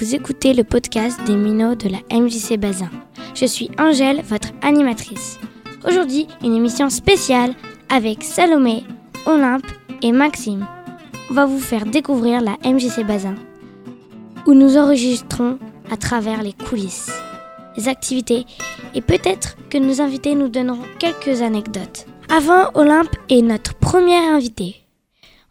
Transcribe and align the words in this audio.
Vous 0.00 0.14
écoutez 0.14 0.54
le 0.54 0.62
podcast 0.62 1.18
des 1.26 1.34
minots 1.34 1.74
de 1.74 1.88
la 1.88 1.98
MJC 2.16 2.56
Bazin. 2.56 2.88
Je 3.34 3.46
suis 3.46 3.68
Angèle, 3.80 4.22
votre 4.22 4.50
animatrice. 4.62 5.40
Aujourd'hui, 5.84 6.28
une 6.44 6.54
émission 6.54 6.88
spéciale 6.88 7.52
avec 7.88 8.22
Salomé, 8.22 8.84
Olympe 9.26 9.66
et 10.02 10.12
Maxime. 10.12 10.64
On 11.30 11.34
va 11.34 11.46
vous 11.46 11.58
faire 11.58 11.84
découvrir 11.84 12.40
la 12.40 12.56
MJC 12.64 13.04
Bazin, 13.04 13.34
où 14.46 14.54
nous 14.54 14.76
enregistrons 14.76 15.58
à 15.90 15.96
travers 15.96 16.44
les 16.44 16.52
coulisses, 16.52 17.10
les 17.76 17.88
activités 17.88 18.46
et 18.94 19.00
peut-être 19.00 19.56
que 19.68 19.78
nos 19.78 20.00
invités 20.00 20.36
nous 20.36 20.48
donneront 20.48 20.86
quelques 21.00 21.42
anecdotes. 21.42 22.06
Avant 22.28 22.70
Olympe 22.74 23.16
est 23.30 23.42
notre 23.42 23.74
premier 23.74 24.14
invité. 24.14 24.76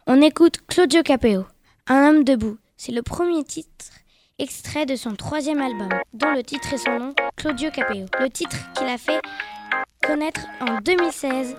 On 0.06 0.22
écoute 0.22 0.60
Claudio 0.68 1.02
Capeo, 1.02 1.44
Un 1.86 2.08
homme 2.08 2.24
debout. 2.24 2.56
C'est 2.78 2.92
le 2.92 3.02
premier 3.02 3.44
titre 3.44 3.97
extrait 4.38 4.86
de 4.86 4.94
son 4.96 5.14
troisième 5.16 5.60
album, 5.60 5.88
dont 6.14 6.30
le 6.32 6.42
titre 6.42 6.72
est 6.72 6.78
son 6.78 6.98
nom, 6.98 7.14
Claudio 7.36 7.70
Capeo. 7.70 8.06
Le 8.20 8.30
titre 8.30 8.56
qu'il 8.74 8.86
a 8.86 8.98
fait 8.98 9.20
connaître 10.06 10.40
en 10.60 10.80
2016. 10.80 11.56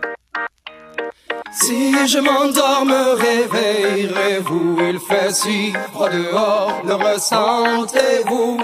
Si 1.52 2.08
je 2.08 2.20
m'endors, 2.20 2.86
me 2.86 3.16
réveillerez-vous 3.16 4.78
Il 4.82 5.00
fait 5.00 5.34
si 5.34 5.74
froid 5.92 6.10
dehors, 6.10 6.82
le 6.86 6.94
ressentez-vous? 6.94 8.60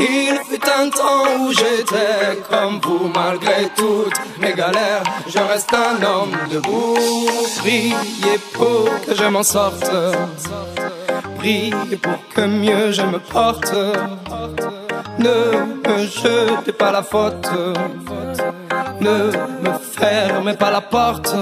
Il 0.00 0.38
fut 0.48 0.68
un 0.68 0.90
temps 0.90 1.40
où 1.40 1.52
j'étais 1.52 2.40
comme 2.50 2.80
vous, 2.82 3.08
malgré 3.14 3.68
toutes 3.76 4.18
mes 4.40 4.52
galères, 4.52 5.04
je 5.28 5.38
reste 5.38 5.72
un 5.72 6.02
homme 6.02 6.36
debout. 6.50 6.96
Priez 7.58 7.94
pour 8.54 8.88
que 9.06 9.14
je 9.14 9.24
m'en 9.24 9.44
sorte, 9.44 9.88
pour 12.00 12.18
que 12.34 12.40
mieux 12.40 12.92
je 12.92 13.02
me 13.02 13.18
porte. 13.18 13.74
Ne 15.18 15.28
me 15.86 16.06
jetez 16.06 16.72
pas 16.72 16.90
la 16.90 17.02
faute, 17.02 17.48
ne 19.00 19.30
me 19.62 19.78
fermez 19.98 20.54
pas 20.54 20.70
la 20.70 20.80
porte. 20.80 21.34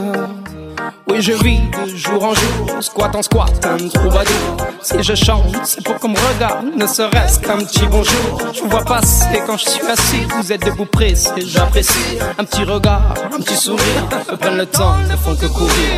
Oui, 1.09 1.21
je 1.21 1.33
vis 1.33 1.61
de 1.61 1.95
jour 1.95 2.25
en 2.25 2.35
jour, 2.35 2.83
squat 2.83 3.15
en 3.15 3.23
squat, 3.23 3.67
un 3.67 3.89
troubadour. 3.89 4.57
Si 4.83 5.03
je 5.03 5.15
chante, 5.15 5.55
c'est 5.65 5.85
pour 5.85 5.97
qu'on 5.97 6.09
me 6.09 6.19
regarde, 6.35 6.67
ne 6.77 6.87
serait-ce 6.87 7.39
qu'un 7.39 7.59
petit 7.59 7.87
bonjour. 7.87 8.39
Je 8.53 8.63
vous 8.63 8.69
vois 8.69 8.85
passer 8.85 9.41
quand 9.47 9.57
je 9.57 9.69
suis 9.69 9.87
assis, 9.87 10.27
vous 10.37 10.53
êtes 10.53 10.65
debout 10.65 10.87
pressé, 10.87 11.31
j'apprécie. 11.47 12.19
Un 12.39 12.45
petit 12.45 12.65
regard, 12.65 13.15
un 13.33 13.41
petit 13.41 13.57
sourire, 13.57 14.09
me 14.31 14.37
prennent 14.37 14.57
le 14.57 14.67
temps, 14.67 14.97
ne 15.09 15.17
font 15.17 15.37
que 15.37 15.47
courir. 15.47 15.93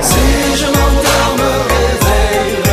Si 0.00 0.18
je 0.56 0.66
m'endors, 0.66 1.36
me 1.38 1.50
réveillerai-vous, 1.72 2.67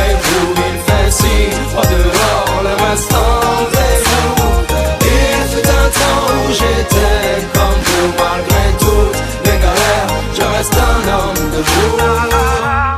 si 1.18 1.34
froid 1.70 1.88
dehors, 1.92 2.62
le 2.66 2.74
restant 2.84 3.36
vous. 3.72 4.56
Il 5.00 5.40
fut 5.50 5.68
un 5.82 5.88
temps 6.00 6.26
où 6.38 6.52
j'étais 6.58 7.46
comme 7.54 7.80
vous, 7.86 8.08
malgré 8.22 8.64
tout 8.78 9.26
je 10.34 10.42
reste 10.42 10.74
un 10.74 11.08
homme 11.08 11.50
debout. 11.50 12.95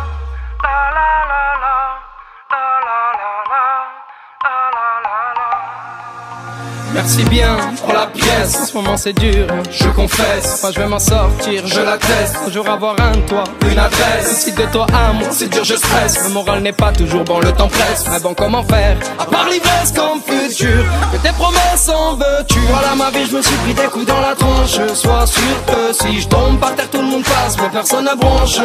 Merci 7.09 7.25
bien 7.25 7.57
pour 7.83 7.95
la 7.95 8.07
pièce. 8.07 8.55
En 8.61 8.67
ce 8.67 8.75
moment 8.75 8.99
c'est 8.99 9.15
dur, 9.15 9.47
je 9.71 9.89
confesse. 9.89 10.61
Moi 10.63 10.73
je 10.75 10.79
vais 10.79 10.87
m'en 10.87 10.99
sortir, 10.99 11.67
je 11.67 11.81
l'atteste. 11.81 12.37
Un 12.47 12.51
jour 12.51 12.69
avoir 12.69 12.97
un 13.01 13.13
toit, 13.23 13.45
une 13.63 13.79
adresse. 13.79 14.45
Si 14.45 14.53
de 14.53 14.65
toi 14.65 14.85
à 14.93 15.15
moi 15.15 15.29
c'est 15.31 15.49
dur, 15.49 15.65
je 15.65 15.75
stresse. 15.77 16.23
Le 16.25 16.35
moral 16.35 16.61
n'est 16.61 16.75
pas 16.75 16.93
toujours 16.93 17.25
bon, 17.25 17.41
le 17.41 17.51
temps 17.53 17.69
presse. 17.69 18.05
Mais 18.11 18.21
bon, 18.21 18.35
comment 18.35 18.63
faire? 18.63 18.99
À 19.19 19.25
part 19.25 19.49
l'ivresse 19.49 19.91
comme 19.97 20.21
futur, 20.21 20.85
que 21.11 21.17
tes 21.17 21.33
promesses 21.33 21.89
en 21.89 22.15
veux-tu? 22.15 22.59
Voilà 22.69 22.95
ma 22.95 23.09
vie, 23.09 23.25
je 23.25 23.37
me 23.39 23.41
suis 23.41 23.57
pris 23.57 23.73
des 23.73 23.89
coups 23.89 24.05
dans 24.05 24.21
la 24.21 24.35
tronche. 24.35 24.79
Sois 24.93 25.27
sûr 25.27 25.65
que 25.67 25.95
si 25.95 26.21
je 26.21 26.29
tombe 26.29 26.59
par 26.61 26.75
terre, 26.75 26.91
tout 26.91 27.01
le 27.01 27.07
monde 27.07 27.25
passe, 27.25 27.57
mais 27.57 27.71
personne 27.71 28.05
ne 28.05 28.21
bronche. 28.21 28.59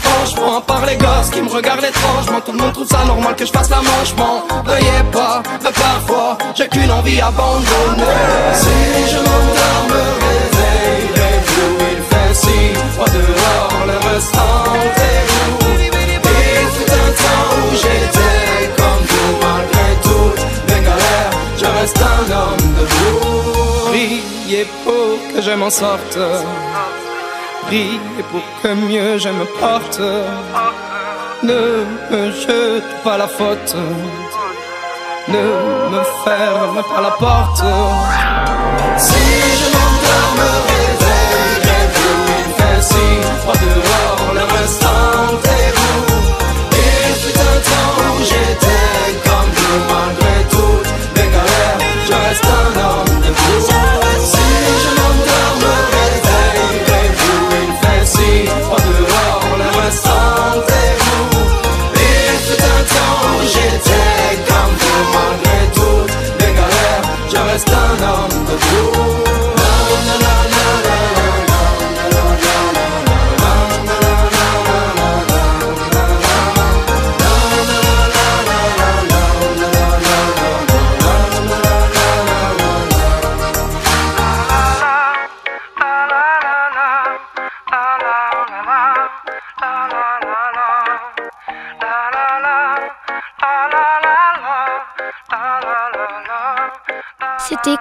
Franchement, 0.00 0.58
à 0.58 0.60
part 0.60 0.84
les 0.84 0.98
gosses 0.98 1.30
qui 1.32 1.40
me 1.40 1.48
regardent 1.48 1.84
étrangement, 1.84 2.42
tout 2.44 2.52
le 2.52 2.58
monde 2.58 2.74
trouve 2.74 2.88
ça 2.88 3.06
normal 3.06 3.34
que 3.36 3.46
je 3.46 3.52
fasse 3.52 3.70
la 3.70 3.78
manche. 3.78 4.14
Veuillez 4.66 5.02
pas, 5.10 5.42
mais 5.64 5.70
parfois 5.72 6.36
j'ai 6.54 6.68
qu'une 6.68 6.90
envie 6.90 7.22
abandonnée. 7.22 7.85
Si 8.54 8.76
je 9.10 9.18
m'endors, 9.26 9.84
me 9.92 10.02
réveillerai-vous 10.24 11.70
Il 11.92 12.00
fait 12.10 12.34
si 12.34 12.58
froid 12.94 13.06
dehors, 13.08 13.82
le 13.86 13.96
restant 14.08 14.64
est 14.84 15.26
vous 15.44 15.74
Il 15.78 16.66
fut 16.74 16.90
un 17.04 17.10
temps 17.22 17.50
où 17.62 17.74
j'étais 17.82 18.70
comme 18.78 19.02
vous 19.10 19.32
Malgré 19.44 19.88
toutes 20.02 20.44
mes 20.68 20.80
galères, 20.84 21.34
je 21.56 21.66
reste 21.78 22.00
un 22.02 22.24
homme 22.38 22.66
debout 22.78 23.46
Priez 23.88 24.66
pour 24.84 25.34
que 25.34 25.40
je 25.40 25.52
m'en 25.52 25.70
sorte. 25.70 26.18
Priez 27.66 27.98
pour 28.30 28.42
que 28.62 28.68
mieux 28.74 29.18
je 29.18 29.28
me 29.28 29.44
porte. 29.60 30.00
Ne 31.42 31.84
me 32.10 32.30
jete 32.32 32.84
pas 33.04 33.18
la 33.18 33.28
faute 33.28 33.74
ne 35.28 35.90
me 35.90 36.02
ferme 36.24 36.82
pas 36.82 37.00
la 37.02 37.10
porte. 37.10 38.15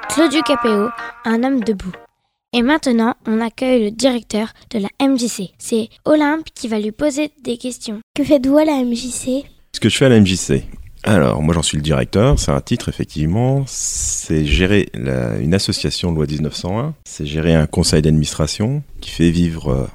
Claudio 0.09 0.41
Capeo, 0.43 0.89
un 1.25 1.43
homme 1.43 1.63
debout. 1.63 1.91
Et 2.53 2.61
maintenant, 2.61 3.15
on 3.27 3.41
accueille 3.41 3.83
le 3.85 3.91
directeur 3.91 4.49
de 4.71 4.79
la 4.79 4.87
MJC. 5.05 5.51
C'est 5.57 5.89
Olympe 6.05 6.45
qui 6.55 6.67
va 6.67 6.79
lui 6.79 6.91
poser 6.91 7.31
des 7.43 7.57
questions. 7.57 7.99
Que 8.15 8.23
faites-vous 8.23 8.57
à 8.57 8.65
la 8.65 8.73
MJC 8.83 9.45
Ce 9.73 9.79
que 9.79 9.89
je 9.89 9.97
fais 9.97 10.05
à 10.05 10.09
la 10.09 10.19
MJC 10.19 10.63
alors, 11.07 11.43
moi 11.43 11.53
j'en 11.53 11.61
suis 11.61 11.77
le 11.77 11.83
directeur, 11.83 12.39
c'est 12.39 12.49
un 12.49 12.61
titre 12.61 12.89
effectivement, 12.89 13.63
c'est 13.67 14.43
gérer 14.43 14.89
la- 14.95 15.37
une 15.37 15.53
association 15.53 16.11
loi 16.11 16.25
1901, 16.25 16.95
c'est 17.05 17.27
gérer 17.27 17.53
un 17.53 17.67
conseil 17.67 18.01
d'administration 18.01 18.81
qui 19.01 19.11
fait 19.11 19.29
vivre 19.29 19.69
euh, 19.71 19.87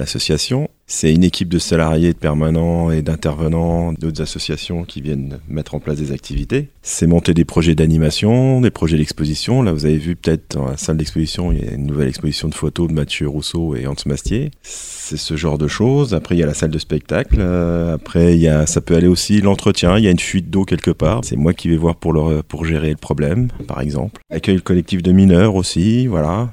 l'association, 0.00 0.70
c'est 0.86 1.12
une 1.12 1.24
équipe 1.24 1.48
de 1.48 1.58
salariés, 1.58 2.12
de 2.12 2.18
permanents 2.18 2.90
et 2.90 3.02
d'intervenants 3.02 3.92
d'autres 3.92 4.22
associations 4.22 4.84
qui 4.84 5.00
viennent 5.00 5.38
mettre 5.48 5.74
en 5.74 5.80
place 5.80 5.98
des 5.98 6.12
activités, 6.12 6.68
c'est 6.82 7.06
monter 7.06 7.34
des 7.34 7.44
projets 7.44 7.74
d'animation, 7.74 8.60
des 8.60 8.70
projets 8.70 8.96
d'exposition, 8.96 9.62
là 9.62 9.72
vous 9.72 9.84
avez 9.84 9.98
vu 9.98 10.16
peut-être 10.16 10.56
dans 10.56 10.66
la 10.66 10.76
salle 10.76 10.96
d'exposition, 10.96 11.52
il 11.52 11.64
y 11.64 11.68
a 11.68 11.72
une 11.72 11.86
nouvelle 11.86 12.08
exposition 12.08 12.48
de 12.48 12.54
photos 12.54 12.88
de 12.88 12.92
Mathieu 12.92 13.28
Rousseau 13.28 13.74
et 13.74 13.86
Hans 13.86 13.94
Mastier, 14.06 14.50
c'est 14.62 15.16
ce 15.16 15.36
genre 15.36 15.56
de 15.56 15.68
choses. 15.68 16.14
Après, 16.14 16.34
il 16.34 16.38
y 16.38 16.42
a 16.42 16.46
la 16.46 16.54
salle 16.54 16.70
de 16.70 16.78
spectacle. 16.80 17.36
Euh, 17.38 17.94
après, 17.94 18.34
il 18.34 18.40
y 18.40 18.48
a, 18.48 18.66
ça 18.66 18.80
peut 18.80 18.96
aller 18.96 19.06
aussi 19.06 19.40
l'entretien. 19.40 19.96
Il 19.98 20.04
y 20.04 20.08
a 20.08 20.10
une 20.10 20.18
fuite 20.18 20.50
d'eau 20.50 20.64
quelque 20.64 20.90
part. 20.90 21.20
C'est 21.24 21.36
moi 21.36 21.54
qui 21.54 21.68
vais 21.68 21.76
voir 21.76 21.94
pour, 21.94 22.12
leur, 22.12 22.42
pour 22.42 22.64
gérer 22.64 22.90
le 22.90 22.96
problème, 22.96 23.48
par 23.68 23.80
exemple. 23.80 24.20
Accueil 24.30 24.56
le 24.56 24.62
collectif 24.62 25.02
de 25.02 25.12
mineurs 25.12 25.54
aussi. 25.54 26.08
Voilà. 26.08 26.50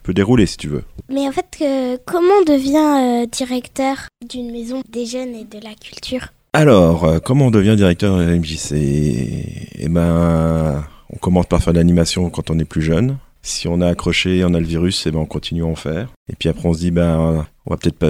Je 0.00 0.04
peux 0.04 0.14
dérouler 0.14 0.46
si 0.46 0.56
tu 0.56 0.68
veux. 0.68 0.82
Mais 1.10 1.28
en 1.28 1.32
fait, 1.32 1.58
euh, 1.60 1.98
comment 2.06 2.32
on 2.40 2.44
devient 2.44 3.22
euh, 3.22 3.26
directeur 3.26 4.08
d'une 4.26 4.50
maison 4.50 4.82
des 4.88 5.04
jeunes 5.04 5.34
et 5.34 5.44
de 5.44 5.62
la 5.62 5.74
culture? 5.74 6.28
Alors, 6.54 7.04
euh, 7.04 7.18
comment 7.18 7.46
on 7.46 7.50
devient 7.50 7.76
directeur 7.76 8.16
de 8.16 8.22
la 8.22 8.36
MJC 8.36 8.72
Eh 9.78 9.88
ben, 9.88 10.82
on 11.12 11.16
commence 11.18 11.46
par 11.46 11.62
faire 11.62 11.74
de 11.74 11.78
l'animation 11.78 12.30
quand 12.30 12.50
on 12.50 12.58
est 12.58 12.64
plus 12.64 12.82
jeune. 12.82 13.18
Si 13.42 13.68
on 13.68 13.82
a 13.82 13.88
accroché, 13.88 14.42
on 14.44 14.54
a 14.54 14.60
le 14.60 14.66
virus, 14.66 15.06
eh 15.06 15.10
ben 15.10 15.18
on 15.18 15.26
continue 15.26 15.64
à 15.64 15.66
en 15.66 15.76
faire. 15.76 16.08
Et 16.32 16.36
puis 16.36 16.48
après, 16.48 16.66
on 16.66 16.72
se 16.72 16.78
dit, 16.78 16.90
ben, 16.90 17.46
on 17.66 17.70
va 17.70 17.76
peut-être 17.76 17.98
pas 17.98 18.08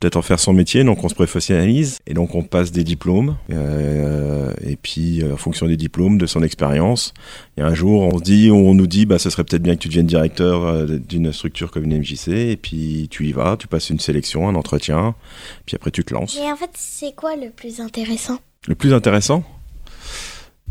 peut-être 0.00 0.16
en 0.16 0.22
faire 0.22 0.40
son 0.40 0.54
métier, 0.54 0.82
donc 0.82 1.04
on 1.04 1.08
se 1.08 1.14
professionnalise 1.14 1.98
et 2.06 2.14
donc 2.14 2.34
on 2.34 2.42
passe 2.42 2.72
des 2.72 2.84
diplômes. 2.84 3.36
Euh, 3.52 4.39
et 4.62 4.76
puis, 4.76 5.22
euh, 5.22 5.34
en 5.34 5.36
fonction 5.36 5.66
des 5.66 5.76
diplômes, 5.76 6.18
de 6.18 6.26
son 6.26 6.42
expérience, 6.42 7.14
il 7.56 7.60
y 7.60 7.62
a 7.62 7.66
un 7.66 7.74
jour, 7.74 8.02
on 8.02 8.18
se 8.18 8.22
dit, 8.22 8.50
on 8.50 8.74
nous 8.74 8.86
dit, 8.86 9.06
bah, 9.06 9.18
ce 9.18 9.30
serait 9.30 9.44
peut-être 9.44 9.62
bien 9.62 9.74
que 9.74 9.80
tu 9.80 9.88
deviennes 9.88 10.06
directeur 10.06 10.64
euh, 10.64 10.86
d'une 10.86 11.32
structure 11.32 11.70
comme 11.70 11.84
une 11.84 11.98
MJC. 11.98 12.28
Et 12.28 12.56
puis, 12.56 13.08
tu 13.10 13.26
y 13.26 13.32
vas, 13.32 13.56
tu 13.56 13.68
passes 13.68 13.90
une 13.90 14.00
sélection, 14.00 14.48
un 14.48 14.54
entretien, 14.54 15.14
puis 15.66 15.76
après, 15.76 15.90
tu 15.90 16.04
te 16.04 16.14
lances. 16.14 16.36
Et 16.36 16.50
en 16.50 16.56
fait, 16.56 16.70
c'est 16.74 17.14
quoi 17.14 17.36
le 17.36 17.50
plus 17.50 17.80
intéressant? 17.80 18.38
Le 18.66 18.74
plus 18.74 18.92
intéressant 18.92 19.44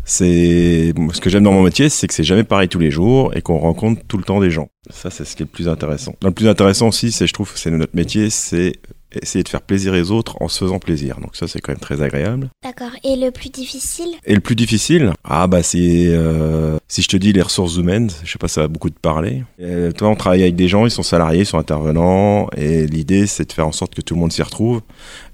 c'est 0.09 0.93
ce 1.13 1.21
que 1.21 1.29
j'aime 1.29 1.43
dans 1.43 1.51
mon 1.51 1.61
métier, 1.61 1.87
c'est 1.87 2.07
que 2.07 2.13
c'est 2.13 2.23
jamais 2.23 2.43
pareil 2.43 2.67
tous 2.67 2.79
les 2.79 2.89
jours 2.89 3.35
et 3.35 3.41
qu'on 3.41 3.59
rencontre 3.59 4.01
tout 4.07 4.17
le 4.17 4.23
temps 4.23 4.39
des 4.39 4.49
gens. 4.49 4.69
Ça, 4.89 5.11
c'est 5.11 5.23
ce 5.23 5.35
qui 5.35 5.43
est 5.43 5.45
le 5.45 5.51
plus 5.51 5.67
intéressant. 5.67 6.15
Le 6.23 6.31
plus 6.31 6.47
intéressant 6.47 6.87
aussi, 6.87 7.11
c'est, 7.11 7.27
je 7.27 7.33
trouve, 7.33 7.51
c'est 7.55 7.69
notre 7.69 7.95
métier, 7.95 8.31
c'est 8.31 8.73
essayer 9.11 9.43
de 9.43 9.49
faire 9.49 9.61
plaisir 9.61 9.93
aux 9.93 10.11
autres 10.11 10.37
en 10.41 10.47
se 10.47 10.59
faisant 10.59 10.79
plaisir. 10.79 11.19
Donc 11.19 11.35
ça, 11.35 11.47
c'est 11.47 11.59
quand 11.59 11.71
même 11.71 11.79
très 11.79 12.01
agréable. 12.01 12.49
D'accord. 12.63 12.91
Et 13.03 13.15
le 13.15 13.31
plus 13.31 13.49
difficile? 13.49 14.09
Et 14.25 14.33
le 14.33 14.39
plus 14.39 14.55
difficile? 14.55 15.13
Ah 15.23 15.47
bah 15.47 15.63
c'est... 15.63 16.07
Euh, 16.07 16.77
si 16.87 17.01
je 17.01 17.07
te 17.07 17.17
dis 17.17 17.33
les 17.33 17.41
ressources 17.41 17.77
humaines, 17.77 18.09
je 18.23 18.31
sais 18.31 18.37
pas, 18.37 18.47
ça 18.47 18.61
va 18.61 18.67
beaucoup 18.67 18.89
te 18.89 18.99
parler. 18.99 19.43
Euh, 19.61 19.91
toi, 19.91 20.09
on 20.09 20.15
travaille 20.15 20.43
avec 20.43 20.55
des 20.55 20.67
gens, 20.67 20.85
ils 20.85 20.91
sont 20.91 21.03
salariés, 21.03 21.41
ils 21.41 21.45
sont 21.45 21.57
intervenants, 21.57 22.49
et 22.55 22.85
l'idée, 22.85 23.27
c'est 23.27 23.47
de 23.47 23.53
faire 23.53 23.67
en 23.67 23.71
sorte 23.71 23.95
que 23.95 24.01
tout 24.01 24.15
le 24.15 24.19
monde 24.19 24.31
s'y 24.31 24.41
retrouve 24.41 24.81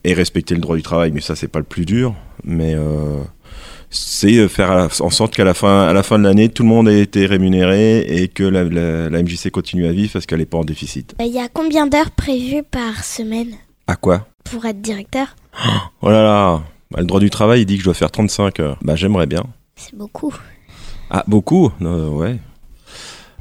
et 0.03 0.13
respecter 0.13 0.55
le 0.55 0.61
droit 0.61 0.75
du 0.75 0.83
travail. 0.83 1.11
Mais 1.13 1.21
ça, 1.21 1.35
c'est 1.35 1.47
pas 1.47 1.59
le 1.59 1.65
plus 1.65 1.85
dur. 1.85 2.15
Mais... 2.43 2.75
Euh, 2.75 3.21
c'est 3.91 4.47
faire 4.49 4.89
en 4.99 5.09
sorte 5.09 5.35
qu'à 5.35 5.45
la 5.45 5.53
fin, 5.53 5.83
à 5.87 5.93
la 5.93 6.03
fin 6.03 6.19
de 6.19 6.23
l'année, 6.23 6.49
tout 6.49 6.63
le 6.63 6.69
monde 6.69 6.89
ait 6.89 7.01
été 7.01 7.25
rémunéré 7.25 7.99
et 7.99 8.27
que 8.27 8.43
la, 8.43 8.63
la, 8.63 9.23
MJC 9.23 9.49
continue 9.51 9.85
à 9.85 9.91
vivre 9.91 10.11
parce 10.11 10.25
qu'elle 10.25 10.39
n'est 10.39 10.45
pas 10.45 10.57
en 10.57 10.65
déficit. 10.65 11.15
Il 11.19 11.31
y 11.31 11.39
a 11.39 11.47
combien 11.47 11.87
d'heures 11.87 12.11
prévues 12.11 12.63
par 12.63 13.05
semaine? 13.05 13.55
À 13.87 13.95
quoi 13.95 14.27
Pour 14.43 14.65
être 14.65 14.81
directeur 14.81 15.35
Oh 16.01 16.09
là 16.09 16.23
là 16.23 16.63
bah, 16.91 16.99
Le 16.99 17.05
droit 17.05 17.19
du 17.19 17.29
travail, 17.29 17.61
il 17.61 17.65
dit 17.65 17.75
que 17.75 17.81
je 17.81 17.85
dois 17.85 17.93
faire 17.93 18.11
35 18.11 18.59
heures. 18.59 18.77
Bah 18.81 18.95
j'aimerais 18.95 19.27
bien. 19.27 19.43
C'est 19.75 19.95
beaucoup. 19.95 20.33
Ah, 21.09 21.23
beaucoup 21.27 21.71
Ouais. 21.79 22.39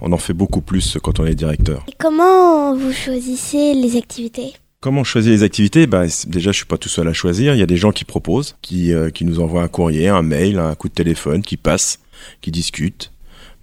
On 0.01 0.13
en 0.13 0.19
fait 0.19 0.35
beaucoup 0.35 0.61
plus 0.61 0.99
quand 1.03 1.19
on 1.21 1.25
est 1.25 1.35
directeur. 1.35 1.85
Et 1.89 1.95
comment 1.99 2.77
vous 2.77 2.93
choisissez 2.93 3.75
les 3.75 3.97
activités? 3.97 4.53
Comment 4.81 5.03
choisir 5.03 5.33
les 5.33 5.43
activités? 5.45 5.87
Bah, 5.87 6.05
Déjà, 6.27 6.53
je 6.53 6.57
suis 6.57 6.67
pas 6.67 6.77
tout 6.77 6.91
seul 6.91 7.09
à 7.09 7.15
choisir. 7.15 7.55
Il 7.55 7.59
y 7.59 7.63
a 7.63 7.67
des 7.67 7.79
gens 7.79 7.91
qui 7.91 8.05
proposent, 8.05 8.57
qui, 8.61 8.93
euh, 8.93 9.09
qui 9.09 9.25
nous 9.25 9.41
envoient 9.41 9.63
un 9.63 9.69
courrier, 9.69 10.09
un 10.09 10.21
mail, 10.21 10.59
un 10.59 10.75
coup 10.75 10.89
de 10.89 10.93
téléphone, 10.93 11.41
qui 11.41 11.57
passent, 11.57 12.01
qui 12.43 12.51
discutent. 12.51 13.11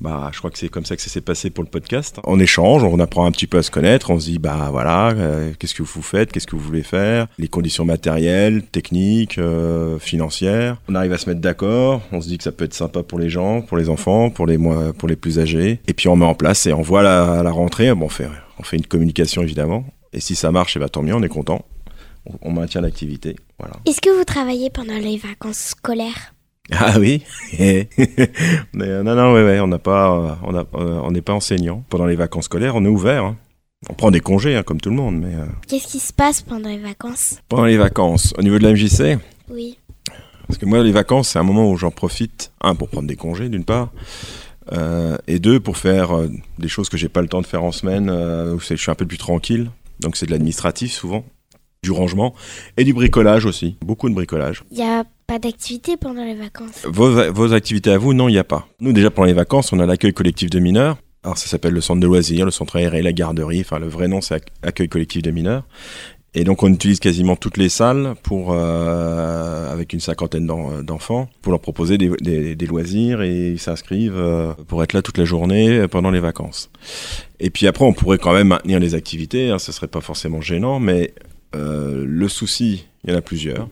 Bah, 0.02 0.32
je 0.34 0.40
crois 0.40 0.50
que 0.50 0.58
c'est 0.58 0.68
comme 0.68 0.86
ça 0.86 0.96
que 0.96 1.02
ça 1.02 1.10
s'est 1.10 1.22
passé 1.22 1.52
pour 1.52 1.64
le 1.64 1.70
podcast. 1.70 2.20
On 2.24 2.40
échange, 2.40 2.84
on 2.84 3.00
apprend 3.00 3.26
un 3.26 3.32
petit 3.32 3.46
peu 3.46 3.60
à 3.60 3.64
se 3.64 3.70
connaître, 3.70 4.10
on 4.10 4.20
se 4.20 4.26
dit 4.26 4.40
bah 4.40 4.70
voilà, 4.72 5.12
euh, 5.12 5.52
qu'est-ce 5.60 5.76
que 5.76 5.84
vous 5.84 6.02
faites, 6.02 6.32
qu'est-ce 6.32 6.48
que 6.48 6.56
vous 6.56 6.64
voulez 6.64 6.82
faire, 6.82 7.28
les 7.38 7.48
conditions 7.48 7.86
matérielles, 7.86 8.64
techniques, 8.64 9.38
euh, 9.38 10.00
financières. 10.00 10.78
On 10.90 10.96
arrive 10.96 11.14
à 11.14 11.20
se 11.20 11.30
mettre 11.30 11.42
d'accord, 11.42 12.02
on 12.12 12.20
se 12.20 12.28
dit 12.28 12.40
que 12.40 12.44
ça 12.44 12.52
peut 12.52 12.66
être 12.66 12.74
sympa 12.74 13.04
pour 13.04 13.20
les 13.20 13.30
gens, 13.30 13.62
pour 13.62 13.78
les 13.78 13.90
enfants, 13.90 14.32
pour 14.32 14.48
les 14.48 14.58
pour 14.98 15.08
les 15.08 15.16
plus 15.16 15.40
âgés, 15.40 15.80
et 15.88 15.94
puis 15.94 16.08
on 16.08 16.16
met 16.16 16.26
en 16.26 16.36
place 16.36 16.66
et 16.66 16.74
on 16.74 16.82
voit 16.82 17.04
la, 17.04 17.44
la 17.44 17.52
rentrée. 17.52 17.94
Bon, 17.94 18.06
on 18.06 18.10
fait 18.10 18.28
on 18.58 18.64
fait 18.64 18.78
une 18.78 18.88
communication 18.88 19.44
évidemment, 19.44 19.86
et 20.14 20.20
si 20.20 20.36
ça 20.36 20.52
marche, 20.52 20.76
et 20.76 20.80
eh 20.80 20.82
ben, 20.82 20.90
tant 20.90 21.04
mieux, 21.04 21.14
on 21.14 21.22
est 21.22 21.30
content. 21.30 21.64
On, 22.42 22.52
maintient 22.52 22.82
l'activité. 22.82 23.36
Voilà. 23.58 23.76
Est-ce 23.86 24.00
que 24.00 24.16
vous 24.16 24.24
travaillez 24.24 24.70
pendant 24.70 24.98
les 24.98 25.18
vacances 25.18 25.58
scolaires? 25.58 26.34
Ah 26.72 26.96
oui, 27.00 27.24
non 28.74 29.04
non 29.04 29.34
ouais, 29.34 29.44
ouais 29.44 29.60
on 29.60 29.68
n'a 29.68 29.80
pas 29.80 30.40
on 30.44 30.56
a, 30.56 30.62
euh, 30.76 31.00
on 31.04 31.12
n'est 31.12 31.22
pas 31.22 31.34
enseignant. 31.34 31.84
Pendant 31.90 32.06
les 32.06 32.16
vacances 32.16 32.46
scolaires 32.46 32.76
on 32.76 32.86
est 32.86 32.90
ouvert 32.90 33.26
hein. 33.26 33.38
on 33.90 33.94
prend 33.94 34.12
des 34.12 34.20
congés 34.20 34.56
hein, 34.56 34.64
comme 34.64 34.80
tout 34.80 34.90
le 34.90 34.96
monde 34.96 35.20
mais 35.20 35.36
euh, 35.36 35.46
qu'est-ce 35.68 35.88
qui 35.88 36.00
se 36.00 36.14
passe 36.14 36.42
pendant 36.42 36.70
les 36.70 36.80
vacances? 36.80 37.40
Pendant 37.50 37.66
les 37.66 37.78
vacances 37.78 38.34
au 38.38 38.42
niveau 38.42 38.58
de 38.58 38.64
la 38.64 38.74
MJC 38.74 39.20
oui. 39.50 39.78
Parce 40.48 40.58
que 40.58 40.66
moi 40.66 40.84
les 40.84 40.92
vacances 40.92 41.30
c'est 41.30 41.40
un 41.40 41.44
moment 41.44 41.70
où 41.70 41.78
j'en 41.78 41.92
profite 41.92 42.52
un 42.62 42.76
pour 42.76 42.90
prendre 42.90 43.08
des 43.08 43.16
congés 43.16 43.50
d'une 43.50 43.66
part 43.66 43.90
euh, 44.72 45.18
et 45.28 45.40
deux 45.40 45.60
pour 45.60 45.78
faire 45.78 46.12
des 46.58 46.68
choses 46.68 46.90
que 46.90 46.98
j'ai 46.98 47.10
pas 47.10 47.22
le 47.22 47.28
temps 47.28 47.42
de 47.42 47.48
faire 47.48 47.64
en 47.64 47.72
semaine 47.72 48.10
où 48.10 48.60
je 48.60 48.76
suis 48.76 48.92
un 48.92 48.96
peu 48.96 49.06
plus 49.06 49.18
tranquille. 49.18 49.72
Donc 50.00 50.18
c'est 50.18 50.26
de 50.26 50.32
l'administratif 50.32 50.92
souvent, 50.92 51.24
du 51.84 51.92
rangement 51.92 52.34
et 52.78 52.84
du 52.84 52.94
bricolage 52.94 53.46
aussi, 53.46 53.78
beaucoup 53.82 54.10
de 54.10 54.16
bricolage. 54.16 54.64
Il 54.72 54.78
n'y 54.78 54.84
a 54.84 55.04
pas 55.32 55.40
d'activité 55.40 55.96
pendant 55.96 56.26
les 56.26 56.36
vacances 56.36 56.86
vos, 56.86 57.54
activités 57.54 57.90
à 57.90 57.98
vous, 57.98 58.14
non, 58.14 58.28
il 58.28 58.34
n'y 58.34 58.38
a 58.38 58.44
pas. 58.44 58.68
Nous 58.82 58.92
déjà 58.92 59.10
pendant 59.10 59.28
les 59.28 59.34
vacances, 59.34 59.72
on 59.72 59.80
a 59.80 59.86
l'accueil 59.86 60.12
collectif 60.12 60.50
de 60.50 60.60
mineurs. 60.60 60.98
Alors 61.24 61.38
ça 61.38 61.48
s'appelle 61.48 61.72
le 61.72 61.80
centre 61.80 62.02
de 62.02 62.06
loisirs, 62.06 62.44
le 62.44 62.52
centre 62.52 62.76
aéré, 62.76 63.02
la 63.02 63.14
garderie, 63.14 63.62
enfin 63.62 63.80
le 63.80 63.88
vrai 63.88 64.10
nom 64.10 64.20
c'est 64.20 64.44
accueil 64.62 64.90
collectif 64.90 65.22
de 65.22 65.32
mineurs. 65.32 65.64
Et 66.34 66.44
donc 66.44 66.64
on 66.64 66.74
utilise 66.74 67.00
quasiment 67.00 67.38
toutes 67.38 67.56
les 67.56 67.70
salles 67.70 68.16
pour, 68.24 68.52
euh, 68.52 69.72
avec 69.72 69.94
une 69.94 70.02
cinquantaine 70.02 70.46
d'enfants 70.46 71.30
pour 71.42 71.54
leur 71.54 71.62
proposer 71.62 71.98
des, 71.98 72.66
loisirs 72.68 73.22
et 73.22 73.52
ils 73.52 73.60
s'inscrivent 73.60 74.18
euh, 74.18 74.54
pour 74.68 74.84
être 74.84 74.92
là 74.92 75.02
toute 75.02 75.18
la 75.18 75.24
journée 75.24 75.88
pendant 75.88 76.12
les 76.12 76.20
vacances. 76.20 76.70
Et 77.40 77.52
puis 77.52 77.68
après 77.68 77.86
on 77.86 77.94
pourrait 77.94 78.18
quand 78.18 78.34
même 78.34 78.50
maintenir 78.50 78.82
les 78.82 78.96
activités, 78.96 79.50
hein, 79.50 79.60
ce 79.60 79.72
serait 79.72 79.88
pas 79.88 80.02
forcément 80.02 80.42
gênant, 80.42 80.82
mais 80.82 81.14
euh, 81.56 82.04
le 82.06 82.28
souci, 82.28 82.86
il 83.06 83.12
y 83.12 83.14
en 83.14 83.18
a 83.18 83.22
plusieurs. 83.22 83.70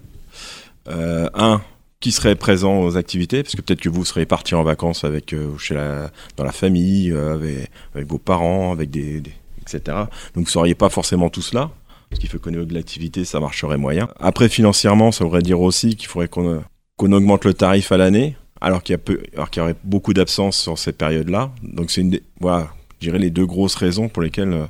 Un, 0.87 1.61
qui 1.99 2.11
serait 2.11 2.35
présent 2.35 2.81
aux 2.81 2.97
activités, 2.97 3.43
parce 3.43 3.55
que 3.55 3.61
peut-être 3.61 3.81
que 3.81 3.89
vous 3.89 4.05
serez 4.05 4.25
parti 4.25 4.55
en 4.55 4.63
vacances 4.63 5.03
avec 5.03 5.35
chez 5.57 5.73
la, 5.75 6.11
dans 6.37 6.43
la 6.43 6.51
famille, 6.51 7.11
avec, 7.11 7.69
avec, 7.93 8.07
vos 8.07 8.17
parents, 8.17 8.71
avec 8.71 8.89
des, 8.89 9.21
etc. 9.61 9.97
Donc 9.97 10.35
vous 10.35 10.41
ne 10.41 10.45
seriez 10.47 10.75
pas 10.75 10.89
forcément 10.89 11.29
tous 11.29 11.53
là. 11.53 11.71
Ce 12.11 12.19
qui 12.19 12.27
fait 12.27 12.39
qu'au 12.39 12.49
niveau 12.49 12.65
de 12.65 12.73
l'activité, 12.73 13.23
ça 13.23 13.39
marcherait 13.39 13.77
moyen. 13.77 14.07
Après, 14.19 14.49
financièrement, 14.49 15.11
ça 15.11 15.23
voudrait 15.23 15.43
dire 15.43 15.61
aussi 15.61 15.95
qu'il 15.95 16.07
faudrait 16.07 16.27
qu'on 16.27 17.11
augmente 17.11 17.45
le 17.45 17.53
tarif 17.53 17.91
à 17.91 17.97
l'année, 17.97 18.35
alors 18.61 18.81
qu'il 18.81 18.97
y, 18.97 19.57
y 19.57 19.59
aurait 19.59 19.75
beaucoup 19.83 20.13
d'absences 20.13 20.57
sur 20.57 20.79
ces 20.79 20.91
périodes-là. 20.91 21.51
Donc, 21.61 21.91
c'est 21.91 22.01
une 22.01 22.19
voilà, 22.39 22.69
je 22.99 23.07
dirais 23.07 23.19
les 23.19 23.29
deux 23.29 23.45
grosses 23.45 23.75
raisons 23.75 24.09
pour 24.09 24.23
lesquelles 24.23 24.53
euh, 24.53 24.65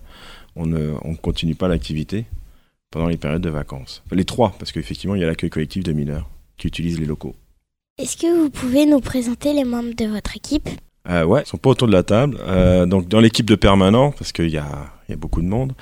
on 0.56 0.66
ne 0.66 0.92
on 1.04 1.16
continue 1.16 1.56
pas 1.56 1.70
l'activité 1.70 2.26
pendant 2.92 3.08
les 3.08 3.18
périodes 3.18 3.42
de 3.42 3.50
vacances. 3.50 4.04
Les 4.12 4.26
trois, 4.26 4.56
parce 4.60 4.72
qu'effectivement, 4.72 5.16
il 5.16 5.22
y 5.22 5.24
a 5.24 5.28
l'accueil 5.28 5.50
collectif 5.50 5.84
de 5.84 5.94
mineurs 5.94 6.30
qui 6.58 6.68
utilisent 6.68 7.00
les 7.00 7.06
locaux. 7.06 7.36
Est-ce 7.98 8.18
que 8.18 8.42
vous 8.44 8.50
pouvez 8.50 8.86
nous 8.86 9.02
présenter 9.02 9.54
les 9.54 9.66
membres 9.66 9.94
de 9.96 10.06
votre 10.06 10.36
équipe? 10.36 10.70
Euh, 11.10 11.24
Ouais, 11.24 11.44
ils 11.46 11.48
sont 11.50 11.58
pas 11.58 11.70
autour 11.70 11.88
de 11.88 11.94
la 11.94 12.04
table. 12.04 12.38
Euh, 12.42 12.86
donc, 12.86 13.08
dans 13.08 13.20
l'équipe 13.20 13.46
de 13.46 13.56
permanents, 13.56 14.12
parce 14.12 14.32
qu'il 14.32 14.50
y 14.50 14.58
a 14.58 14.94
il 15.08 15.14
y 15.14 15.16
a 15.16 15.18
beaucoup 15.18 15.42
de 15.42 15.48
monde. 15.48 15.74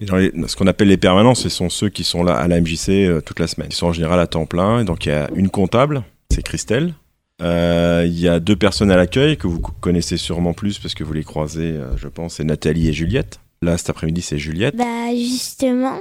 ce 0.00 0.54
qu'on 0.56 0.68
appelle 0.68 0.86
les 0.86 0.96
permanents, 0.96 1.34
ce 1.34 1.48
sont 1.48 1.68
ceux 1.68 1.88
qui 1.88 2.04
sont 2.04 2.22
là 2.22 2.36
à 2.36 2.46
la 2.46 2.60
MJC 2.60 2.90
euh, 2.90 3.20
toute 3.20 3.40
la 3.40 3.48
semaine. 3.48 3.68
Ils 3.72 3.74
sont 3.74 3.88
en 3.88 3.92
général 3.92 4.20
à 4.20 4.28
temps 4.28 4.46
plein. 4.46 4.80
Et 4.80 4.84
donc 4.84 5.04
il 5.04 5.08
y 5.08 5.12
a 5.12 5.28
une 5.34 5.50
comptable, 5.50 6.04
c'est 6.32 6.42
Christelle. 6.42 6.94
Euh, 7.42 8.04
il 8.06 8.18
y 8.18 8.28
a 8.28 8.38
deux 8.38 8.54
personnes 8.54 8.92
à 8.92 8.96
l'accueil 8.96 9.36
que 9.36 9.48
vous 9.48 9.58
connaissez 9.60 10.16
sûrement 10.16 10.54
plus 10.54 10.78
parce 10.78 10.94
que 10.94 11.02
vous 11.02 11.12
les 11.12 11.24
croisez, 11.24 11.76
je 11.96 12.06
pense, 12.06 12.34
c'est 12.34 12.44
Nathalie 12.44 12.88
et 12.88 12.92
Juliette. 12.92 13.40
Là, 13.62 13.76
cet 13.76 13.90
après-midi, 13.90 14.22
c'est 14.22 14.38
Juliette. 14.38 14.76
Bah 14.76 15.10
justement, 15.12 15.98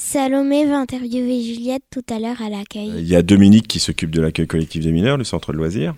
Salomé 0.00 0.64
va 0.64 0.78
interviewer 0.78 1.42
Juliette 1.42 1.82
tout 1.90 2.04
à 2.08 2.18
l'heure 2.18 2.40
à 2.40 2.48
l'accueil. 2.48 2.92
Il 2.96 3.08
y 3.08 3.16
a 3.16 3.22
Dominique 3.22 3.66
qui 3.66 3.80
s'occupe 3.80 4.10
de 4.10 4.20
l'accueil 4.20 4.46
collectif 4.46 4.84
des 4.84 4.92
mineurs, 4.92 5.16
le 5.16 5.24
centre 5.24 5.52
de 5.52 5.58
loisirs. 5.58 5.94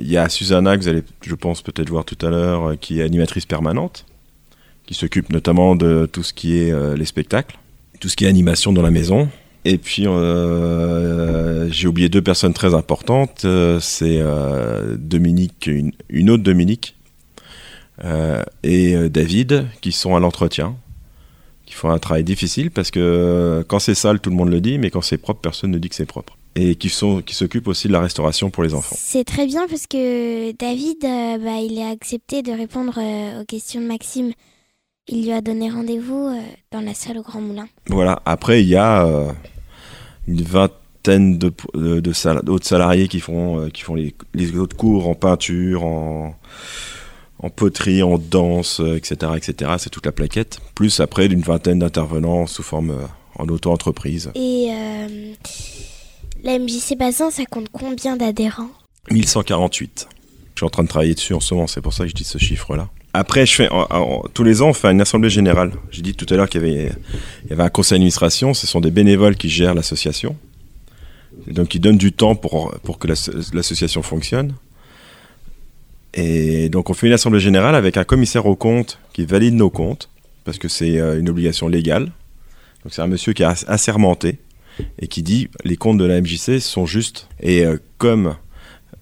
il 0.00 0.10
y 0.10 0.16
a 0.16 0.28
Susanna 0.28 0.76
que 0.76 0.82
vous 0.82 0.88
allez, 0.88 1.02
je 1.22 1.34
pense, 1.34 1.62
peut-être 1.62 1.88
voir 1.88 2.04
tout 2.04 2.18
à 2.26 2.30
l'heure, 2.30 2.78
qui 2.80 3.00
est 3.00 3.02
animatrice 3.02 3.46
permanente 3.46 4.04
qui 4.86 4.94
s'occupe 4.94 5.30
notamment 5.30 5.74
de 5.76 6.08
tout 6.10 6.22
ce 6.22 6.32
qui 6.32 6.58
est 6.58 6.72
euh, 6.72 6.96
les 6.96 7.04
spectacles, 7.04 7.58
tout 8.00 8.08
ce 8.08 8.16
qui 8.16 8.24
est 8.24 8.28
animation 8.28 8.72
dans 8.72 8.82
la 8.82 8.90
maison. 8.90 9.28
Et 9.64 9.78
puis 9.78 10.06
euh, 10.06 11.70
j'ai 11.70 11.88
oublié 11.88 12.10
deux 12.10 12.20
personnes 12.20 12.52
très 12.52 12.74
importantes, 12.74 13.42
euh, 13.46 13.80
c'est 13.80 14.22
Dominique, 14.98 15.70
une, 16.10 16.30
autre 16.30 16.42
Dominique 16.42 16.96
et 18.62 19.08
David 19.08 19.66
qui 19.80 19.92
sont 19.92 20.16
à 20.16 20.20
l'entretien, 20.20 20.76
qui 21.74 21.80
font 21.80 21.90
un 21.90 21.98
travail 21.98 22.24
difficile 22.24 22.70
parce 22.70 22.90
que 22.90 23.64
quand 23.68 23.78
c'est 23.78 23.94
sale 23.94 24.20
tout 24.20 24.30
le 24.30 24.36
monde 24.36 24.50
le 24.50 24.60
dit, 24.60 24.78
mais 24.78 24.90
quand 24.90 25.02
c'est 25.02 25.18
propre 25.18 25.40
personne 25.40 25.70
ne 25.70 25.78
dit 25.78 25.88
que 25.88 25.94
c'est 25.96 26.06
propre 26.06 26.36
et 26.56 26.76
qui 26.76 26.88
sont 26.88 27.20
qui 27.20 27.34
s'occupent 27.34 27.66
aussi 27.66 27.88
de 27.88 27.92
la 27.92 28.00
restauration 28.00 28.50
pour 28.50 28.62
les 28.62 28.74
enfants. 28.74 28.96
C'est 28.96 29.24
très 29.24 29.46
bien 29.46 29.66
parce 29.68 29.86
que 29.86 30.52
David, 30.52 31.00
bah, 31.00 31.58
il 31.60 31.80
a 31.80 31.88
accepté 31.88 32.42
de 32.42 32.52
répondre 32.52 32.98
aux 33.40 33.44
questions 33.44 33.80
de 33.80 33.86
Maxime 33.86 34.32
il 35.08 35.24
lui 35.24 35.32
a 35.32 35.40
donné 35.40 35.70
rendez-vous 35.70 36.28
euh, 36.28 36.40
dans 36.70 36.80
la 36.80 36.94
salle 36.94 37.18
au 37.18 37.22
Grand 37.22 37.40
Moulin. 37.40 37.68
Voilà, 37.88 38.22
après 38.24 38.62
il 38.62 38.68
y 38.68 38.76
a 38.76 39.04
euh, 39.04 39.30
une 40.26 40.42
vingtaine 40.42 41.38
de, 41.38 41.52
d'autres 42.00 42.66
salariés 42.66 43.08
qui 43.08 43.20
font, 43.20 43.60
euh, 43.60 43.68
qui 43.68 43.82
font 43.82 43.94
les, 43.94 44.56
autres 44.56 44.76
cours 44.76 45.08
en 45.08 45.14
peinture, 45.14 45.84
en, 45.84 46.34
en 47.38 47.50
poterie, 47.50 48.02
en 48.02 48.18
danse, 48.18 48.80
etc. 48.80 49.32
etc. 49.36 49.72
C'est 49.78 49.90
toute 49.90 50.06
la 50.06 50.12
plaquette. 50.12 50.60
Plus 50.74 51.00
après 51.00 51.28
d'une 51.28 51.42
vingtaine 51.42 51.80
d'intervenants 51.80 52.46
sous 52.46 52.62
forme 52.62 52.96
en 53.36 53.46
auto-entreprise. 53.48 54.30
Et 54.34 54.70
la 56.42 56.58
MJC 56.58 56.96
Bassin, 56.98 57.30
ça 57.30 57.44
compte 57.46 57.68
combien 57.72 58.16
d'adhérents? 58.16 58.70
1148. 59.10 60.08
Je 60.54 60.60
suis 60.60 60.66
en 60.66 60.70
train 60.70 60.84
de 60.84 60.88
travailler 60.88 61.14
dessus 61.14 61.34
en 61.34 61.40
ce 61.40 61.54
moment, 61.54 61.66
c'est 61.66 61.80
pour 61.80 61.92
ça 61.92 62.04
que 62.04 62.10
je 62.10 62.14
dis 62.14 62.24
ce 62.24 62.38
chiffre-là. 62.38 62.88
Après, 63.12 63.46
je 63.46 63.54
fais, 63.54 63.68
tous 64.34 64.42
les 64.42 64.60
ans, 64.60 64.70
on 64.70 64.72
fait 64.72 64.90
une 64.90 65.00
assemblée 65.00 65.30
générale. 65.30 65.72
J'ai 65.90 66.02
dit 66.02 66.14
tout 66.14 66.26
à 66.30 66.36
l'heure 66.36 66.48
qu'il 66.48 66.60
y 66.60 66.64
avait, 66.64 66.92
il 67.44 67.50
y 67.50 67.52
avait 67.52 67.62
un 67.62 67.68
conseil 67.68 67.96
d'administration. 67.96 68.54
Ce 68.54 68.66
sont 68.66 68.80
des 68.80 68.90
bénévoles 68.90 69.36
qui 69.36 69.48
gèrent 69.48 69.74
l'association. 69.74 70.36
Donc, 71.46 71.74
ils 71.74 71.80
donnent 71.80 71.98
du 71.98 72.12
temps 72.12 72.34
pour, 72.34 72.74
pour 72.82 72.98
que 72.98 73.06
l'association 73.06 74.02
fonctionne. 74.02 74.54
Et 76.14 76.68
donc, 76.68 76.90
on 76.90 76.94
fait 76.94 77.08
une 77.08 77.12
assemblée 77.12 77.40
générale 77.40 77.74
avec 77.74 77.96
un 77.96 78.04
commissaire 78.04 78.46
aux 78.46 78.54
comptes 78.54 79.00
qui 79.12 79.24
valide 79.24 79.54
nos 79.54 79.68
comptes, 79.68 80.08
parce 80.44 80.58
que 80.58 80.68
c'est 80.68 80.98
euh, 80.98 81.18
une 81.18 81.28
obligation 81.28 81.66
légale. 81.66 82.12
Donc, 82.84 82.92
c'est 82.92 83.02
un 83.02 83.08
monsieur 83.08 83.32
qui 83.32 83.42
est 83.42 83.68
assermenté 83.68 84.38
et 84.98 85.08
qui 85.08 85.22
dit 85.22 85.48
les 85.64 85.76
comptes 85.76 85.98
de 85.98 86.04
la 86.04 86.20
MJC 86.20 86.60
sont 86.60 86.86
justes. 86.86 87.28
Et 87.40 87.64
euh, 87.64 87.78
comme 87.98 88.36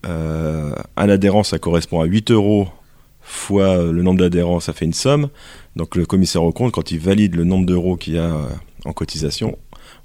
euh, 0.06 0.74
un 0.96 1.08
adhérent, 1.10 1.42
ça 1.42 1.58
correspond 1.58 2.00
à 2.00 2.06
8 2.06 2.30
euros 2.30 2.68
fois 3.20 3.76
le 3.84 4.02
nombre 4.02 4.18
d'adhérents, 4.18 4.58
ça 4.58 4.72
fait 4.72 4.84
une 4.84 4.94
somme. 4.94 5.28
Donc 5.76 5.94
le 5.96 6.06
commissaire 6.06 6.42
aux 6.42 6.52
comptes, 6.52 6.72
quand 6.72 6.90
il 6.90 6.98
valide 6.98 7.36
le 7.36 7.44
nombre 7.44 7.66
d'euros 7.66 7.96
qu'il 7.96 8.14
y 8.14 8.18
a 8.18 8.48
en 8.84 8.92
cotisation, 8.92 9.56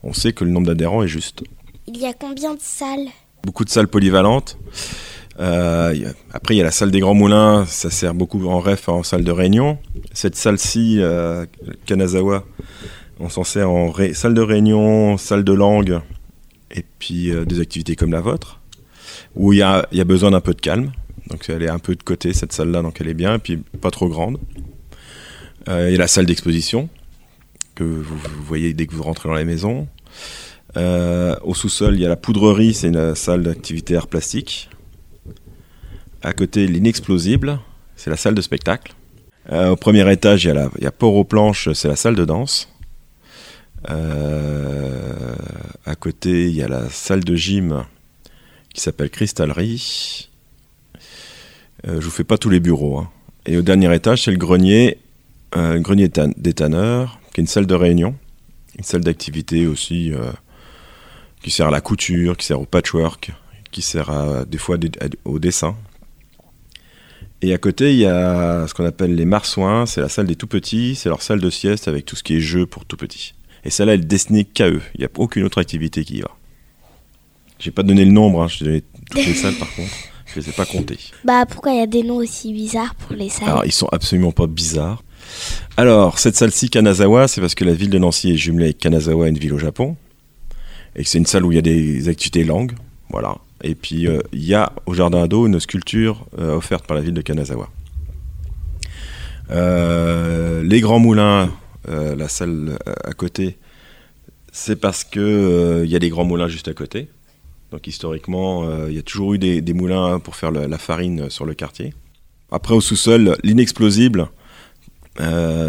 on 0.04 0.14
sait 0.14 0.34
que 0.34 0.44
le 0.44 0.52
nombre 0.52 0.68
d'adhérents 0.68 1.02
est 1.02 1.08
juste. 1.08 1.44
Il 1.88 1.98
y 1.98 2.06
a 2.06 2.14
combien 2.14 2.54
de 2.54 2.60
salles? 2.62 3.08
Beaucoup 3.44 3.66
de 3.66 3.70
salles 3.70 3.88
polyvalentes. 3.88 4.58
Euh, 5.40 5.94
après, 6.34 6.56
il 6.56 6.58
y 6.58 6.62
a 6.62 6.64
la 6.64 6.72
salle 6.72 6.92
des 6.92 7.00
Grands 7.00 7.14
Moulins, 7.14 7.66
ça 7.68 7.90
sert 7.90 8.14
beaucoup 8.14 8.46
en 8.48 8.60
ref 8.60 8.90
en 8.90 9.04
salle 9.04 9.24
de 9.24 9.32
réunion. 9.32 9.78
Cette 10.14 10.36
salle-ci, 10.36 10.98
euh, 11.00 11.46
Kanazawa, 11.86 12.44
on 13.20 13.30
s'en 13.30 13.44
sert 13.44 13.70
en 13.70 13.94
salle 14.14 14.34
de 14.34 14.42
réunion, 14.42 15.18
salle 15.18 15.44
de 15.44 15.54
langue, 15.54 16.00
et 16.72 16.84
puis 17.00 17.32
des 17.46 17.60
activités 17.60 17.96
comme 17.96 18.12
la 18.12 18.22
vôtre, 18.22 18.60
où 19.36 19.54
il 19.54 19.60
y 19.60 19.62
a, 19.62 19.88
besoin 20.06 20.32
d'un 20.32 20.42
peu 20.42 20.54
de 20.54 20.62
calme. 20.62 20.92
Donc 21.30 21.50
elle 21.50 21.64
est 21.64 21.70
un 21.70 21.80
peu 21.80 21.96
de 21.96 22.04
côté, 22.04 22.34
cette 22.34 22.54
salle-là, 22.54 22.82
donc 22.82 23.02
elle 23.02 23.08
est 23.08 23.14
bien, 23.14 23.36
et 23.36 23.40
puis 23.40 23.58
pas 23.58 23.92
trop 23.92 24.08
grande. 24.08 24.38
Euh, 25.70 25.90
il 25.90 25.94
y 25.94 25.96
a 25.96 26.00
la 26.00 26.08
salle 26.08 26.26
d'exposition, 26.26 26.90
que 27.76 27.84
vous, 27.84 28.18
voyez 28.46 28.74
dès 28.74 28.86
que 28.86 28.96
vous 28.96 29.04
rentrez 29.04 29.28
dans 29.28 29.36
la 29.36 29.44
maison. 29.44 29.88
Euh, 30.78 31.36
au 31.44 31.54
sous-sol, 31.54 31.96
il 31.96 32.02
y 32.02 32.06
a 32.06 32.10
la 32.10 32.16
poudrerie, 32.16 32.74
c'est 32.74 32.88
une 32.88 33.16
salle 33.16 33.44
d'activité 33.44 33.96
art 33.96 34.08
plastique. 34.08 34.70
À 36.24 36.34
côté, 36.34 36.68
l'inexplosible, 36.68 37.60
c'est 37.96 38.10
la 38.10 38.18
salle 38.18 38.36
de 38.36 38.42
spectacle. 38.42 38.94
Euh, 39.52 39.70
au 39.70 39.76
premier 39.76 40.12
étage, 40.12 40.44
il 40.44 40.48
y 40.48 40.52
a, 40.52 40.70
la, 40.80 40.92
Port 40.92 41.16
aux 41.16 41.24
planches, 41.24 41.72
c'est 41.74 41.88
la 41.88 41.96
salle 41.96 42.16
de 42.16 42.26
danse. 42.26 42.70
à 43.86 43.96
côté, 46.00 46.50
il 46.50 46.56
y 46.56 46.64
a 46.64 46.68
la 46.68 46.90
salle 46.90 47.24
de 47.24 47.36
gym 47.36 47.84
qui 48.74 48.82
s'appelle 48.82 49.10
Cristallerie. 49.10 50.30
Euh, 51.88 52.00
je 52.00 52.06
vous 52.06 52.12
fais 52.12 52.24
pas 52.24 52.38
tous 52.38 52.50
les 52.50 52.60
bureaux. 52.60 53.00
Hein. 53.00 53.10
Et 53.46 53.58
au 53.58 53.62
dernier 53.62 53.94
étage, 53.94 54.24
c'est 54.24 54.32
le 54.32 54.38
grenier, 54.38 54.98
euh, 55.56 55.80
grenier 55.80 56.10
des 56.38 56.54
tanneurs, 56.54 57.20
qui 57.34 57.42
est 57.42 57.44
une 57.44 57.48
salle 57.48 57.66
de 57.66 57.74
réunion, 57.74 58.16
une 58.78 58.84
salle 58.84 59.02
d'activité 59.02 59.68
aussi 59.68 60.14
euh, 60.14 60.32
qui 61.42 61.52
sert 61.52 61.68
à 61.68 61.72
la 61.72 61.82
couture, 61.82 62.36
qui 62.38 62.46
sert 62.46 62.60
au 62.60 62.66
patchwork, 62.66 63.32
qui 63.72 63.82
sert 63.82 64.10
à, 64.10 64.46
des 64.46 64.58
fois 64.58 64.78
au 65.26 65.40
dessin. 65.40 65.76
Et 67.42 67.54
à 67.54 67.58
côté, 67.58 67.92
il 67.94 68.00
y 68.00 68.06
a 68.06 68.66
ce 68.68 68.74
qu'on 68.74 68.86
appelle 68.86 69.14
les 69.16 69.26
marsouins, 69.26 69.86
c'est 69.86 70.02
la 70.02 70.10
salle 70.10 70.26
des 70.26 70.36
tout 70.36 70.48
petits, 70.48 70.96
c'est 70.96 71.10
leur 71.10 71.22
salle 71.22 71.40
de 71.40 71.50
sieste 71.50 71.88
avec 71.88 72.06
tout 72.06 72.16
ce 72.16 72.24
qui 72.24 72.38
est 72.38 72.40
jeu 72.40 72.66
pour 72.66 72.86
tout 72.86 72.98
petits. 72.98 73.36
Et 73.64 73.70
celle-là, 73.70 73.94
elle 73.94 74.02
est 74.02 74.06
destinée 74.06 74.44
qu'à 74.44 74.70
eux. 74.70 74.82
Il 74.96 75.02
n'y 75.02 75.06
a 75.06 75.10
aucune 75.18 75.44
autre 75.44 75.60
activité 75.60 76.04
qui 76.04 76.18
y 76.18 76.22
va. 76.22 76.32
J'ai 77.60 77.72
pas 77.72 77.84
donné 77.84 78.06
le 78.06 78.12
nombre, 78.12 78.42
hein, 78.44 78.48
je 78.48 78.64
donné 78.64 78.84
toutes 79.12 79.26
les 79.26 79.34
salles 79.36 79.56
par 79.56 79.72
contre. 79.76 79.92
Je 80.34 80.40
les 80.40 80.50
ai 80.50 80.52
pas 80.52 80.66
comptés. 80.66 81.00
Bah 81.24 81.46
pourquoi 81.46 81.72
il 81.74 81.80
y 81.80 81.82
a 81.82 81.88
des 81.88 82.04
noms 82.04 82.18
aussi 82.18 82.54
bizarres 82.54 82.96
pour 82.96 83.16
les 83.16 83.30
salles 83.30 83.50
Alors 83.50 83.66
ils 83.66 83.72
sont 83.72 83.88
absolument 83.92 84.32
pas 84.32 84.48
bizarres. 84.48 85.04
Alors 85.78 86.20
cette 86.20 86.36
salle-ci, 86.36 86.70
Kanazawa, 86.70 87.28
c'est 87.28 87.42
parce 87.42 87.56
que 87.56 87.66
la 87.66 87.74
ville 87.74 87.90
de 87.90 87.98
Nancy 87.98 88.32
est 88.32 88.38
jumelée 88.38 88.66
avec 88.66 88.78
Kanazawa, 88.80 89.30
une 89.30 89.38
ville 89.38 89.54
au 89.54 89.60
Japon. 89.60 89.96
Et 90.96 91.04
c'est 91.04 91.18
une 91.18 91.26
salle 91.26 91.46
où 91.46 91.52
il 91.52 91.56
y 91.56 91.60
a 91.60 91.62
des 91.62 92.10
activités 92.10 92.44
langues. 92.44 92.74
Voilà. 93.10 93.36
Et 93.64 93.76
puis 93.76 94.08
euh, 94.08 94.20
il 94.34 94.44
y 94.44 94.54
a 94.54 94.72
au 94.86 94.94
jardin 94.94 95.24
ado 95.24 95.48
une 95.48 95.60
sculpture 95.60 96.26
euh, 96.38 96.56
offerte 96.56 96.86
par 96.86 96.96
la 96.96 97.02
ville 97.02 97.14
de 97.14 97.22
Kanazawa. 97.22 97.70
Euh, 99.50 100.62
les 100.64 100.82
Grands 100.82 101.00
Moulins, 101.00 101.52
la 101.88 102.28
salle 102.28 102.78
à 102.86 103.14
côté, 103.14 103.58
c'est 104.52 104.76
parce 104.76 105.06
que 105.06 105.84
il 105.86 105.90
y 105.90 105.96
a 105.96 106.00
des 106.00 106.10
grands 106.10 106.26
moulins 106.26 106.50
juste 106.50 106.68
à 106.68 106.74
côté. 106.74 107.08
Donc 107.72 107.88
historiquement, 107.88 108.88
il 108.88 108.94
y 108.94 109.00
a 109.00 109.02
toujours 109.02 109.36
eu 109.36 109.38
des, 109.38 109.74
moulins 109.74 110.20
pour 110.20 110.36
faire 110.36 110.52
la 110.52 110.78
farine 110.78 111.30
sur 111.30 111.46
le 111.46 111.54
quartier. 111.54 111.94
Après, 112.52 112.74
au 112.74 112.82
sous-sol, 112.82 113.38
l'inexplosible, 113.42 114.28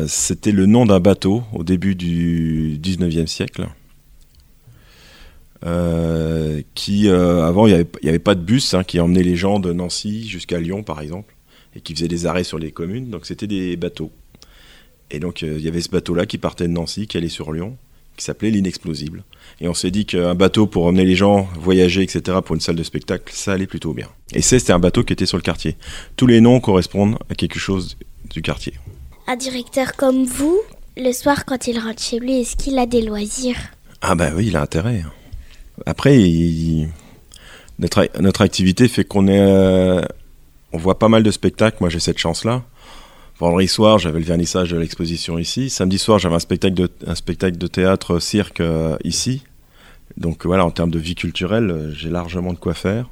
c'était 0.09 0.51
le 0.51 0.67
nom 0.67 0.87
d'un 0.87 0.99
bateau 0.99 1.45
au 1.53 1.63
début 1.63 1.95
du 1.95 2.81
19e 2.83 3.29
siècle. 3.29 3.69
Euh, 5.67 6.63
qui, 6.75 7.09
avant, 7.09 7.67
il 7.67 7.87
n'y 8.03 8.09
avait, 8.09 8.19
pas 8.19 8.35
de 8.35 8.41
bus 8.41 8.75
hein, 8.75 8.85
qui 8.85 9.01
emmenait 9.01 9.23
les 9.23 9.37
gens 9.37 9.59
de 9.59 9.73
Nancy 9.73 10.29
jusqu'à 10.29 10.61
Lyon, 10.61 10.83
par 10.83 11.01
exemple, 11.01 11.35
et 11.75 11.81
qui 11.81 11.95
faisait 11.95 12.09
des 12.09 12.27
arrêts 12.27 12.45
sur 12.45 12.59
les 12.59 12.71
communes. 12.71 13.11
Donc, 13.11 13.27
c'était 13.27 13.47
des 13.47 13.77
bateaux. 13.77 14.13
Et 15.11 15.19
donc, 15.19 15.43
il 15.43 15.61
y 15.61 15.69
avait 15.69 15.81
ce 15.81 15.91
bateau-là 15.91 16.27
qui 16.27 16.39
partait 16.39 16.69
de 16.69 16.73
Nancy, 16.73 17.07
qui 17.07 17.17
allait 17.17 17.29
sur 17.29 17.53
Lyon 17.53 17.77
qui 18.19 18.25
s'appelait 18.25 18.51
l'inexplosible. 18.51 19.25
Et 19.61 19.69
on 19.69 19.75
s'est 19.75 19.91
dit 19.91 20.05
qu'un 20.05 20.35
bateau 20.35 20.67
pour 20.67 20.85
emmener 20.87 21.05
les 21.05 21.15
gens 21.15 21.49
voyager, 21.59 22.03
etc., 22.03 22.39
pour 22.45 22.55
une 22.55 22.61
salle 22.61 22.77
de 22.77 22.83
spectacle, 22.83 23.33
ça 23.35 23.53
allait 23.53 23.67
plutôt 23.67 23.95
bien. 23.95 24.09
Et 24.35 24.43
c'est, 24.43 24.59
c'était 24.59 24.73
un 24.73 24.79
bateau 24.79 25.05
qui 25.05 25.15
était 25.15 25.25
sur 25.25 25.39
le 25.39 25.43
quartier. 25.43 25.77
Tous 26.17 26.27
les 26.27 26.43
noms 26.43 26.61
correspondent 26.61 27.17
à 27.31 27.35
quelque 27.35 27.59
chose 27.59 27.97
du 28.29 28.43
quartier. 28.43 28.75
Un 29.27 29.37
directeur 29.37 29.95
comme 29.97 30.25
vous, 30.25 30.61
le 30.97 31.13
soir 31.13 31.47
quand 31.47 31.67
il 31.67 31.79
rentre 31.79 32.03
chez 32.03 32.19
lui, 32.19 32.41
est-ce 32.41 32.57
qu'il 32.57 32.79
a 32.79 32.87
des 32.87 33.03
loisirs? 33.03 33.59
Ah 34.03 34.15
ben 34.15 34.35
oui, 34.37 34.49
il 34.49 34.57
a 34.57 34.63
intérêt. 34.63 35.05
Après, 35.87 36.17
notre, 37.79 38.09
notre, 38.21 38.43
activité 38.43 38.89
fait 38.89 39.05
qu'on 39.05 39.27
est... 39.29 39.41
Euh, 39.41 40.03
on 40.73 40.79
voit 40.79 40.99
pas 40.99 41.09
mal 41.09 41.23
de 41.23 41.31
spectacles, 41.31 41.79
moi 41.81 41.89
j'ai 41.89 42.01
cette 42.01 42.19
chance-là. 42.19 42.63
Vendredi 43.39 43.69
soir, 43.69 43.99
j'avais 43.99 44.19
le 44.19 44.25
vernissage 44.25 44.71
de 44.71 44.77
l'exposition 44.77 45.39
ici. 45.39 45.71
Samedi 45.71 45.99
soir, 45.99 46.19
j'avais 46.19 46.35
un 46.35 46.41
spectacle 46.41 46.75
de, 46.75 46.91
un 47.07 47.15
spectacle 47.15 47.57
de 47.57 47.67
théâtre 47.67 48.19
cirque 48.19 48.61
euh, 48.61 48.97
ici. 49.05 49.45
Donc 50.17 50.45
voilà, 50.45 50.65
en 50.65 50.71
termes 50.71 50.91
de 50.91 50.99
vie 50.99 51.15
culturelle, 51.15 51.71
euh, 51.71 51.95
j'ai 51.95 52.11
largement 52.11 52.53
de 52.53 52.59
quoi 52.59 52.75
faire. 52.75 53.09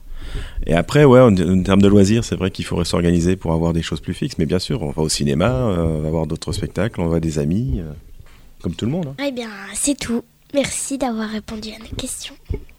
Et 0.67 0.75
après, 0.75 1.05
ouais, 1.05 1.21
en, 1.21 1.33
termes 1.63 1.81
de 1.81 1.89
loisirs, 1.89 2.25
c'est 2.25 2.35
vrai 2.35 2.51
qu'il 2.51 2.65
faudrait 2.65 2.85
s'organiser 2.85 3.37
pour 3.37 3.53
avoir 3.53 3.73
des 3.73 3.83
choses 3.83 4.01
plus 4.01 4.15
fixes. 4.15 4.37
Mais 4.39 4.47
bien 4.47 4.59
sûr, 4.59 4.83
on 4.83 4.91
va 4.91 5.03
au 5.03 5.09
cinéma, 5.09 5.53
on 5.53 6.01
va 6.01 6.11
voir 6.11 6.27
d'autres 6.27 6.53
spectacles, 6.53 7.01
on 7.01 7.07
va 7.07 7.21
des 7.21 7.39
amis, 7.39 7.81
comme 8.61 8.75
tout 8.75 8.87
le 8.87 8.91
monde. 8.91 9.07
Hein. 9.11 9.25
Eh 9.25 9.31
bien, 9.31 9.51
c'est 9.75 9.97
tout. 9.97 10.25
Merci 10.55 10.99
d'avoir 10.99 11.29
répondu 11.29 11.71
à 11.71 11.79
nos 11.79 11.97
questions. 11.97 12.35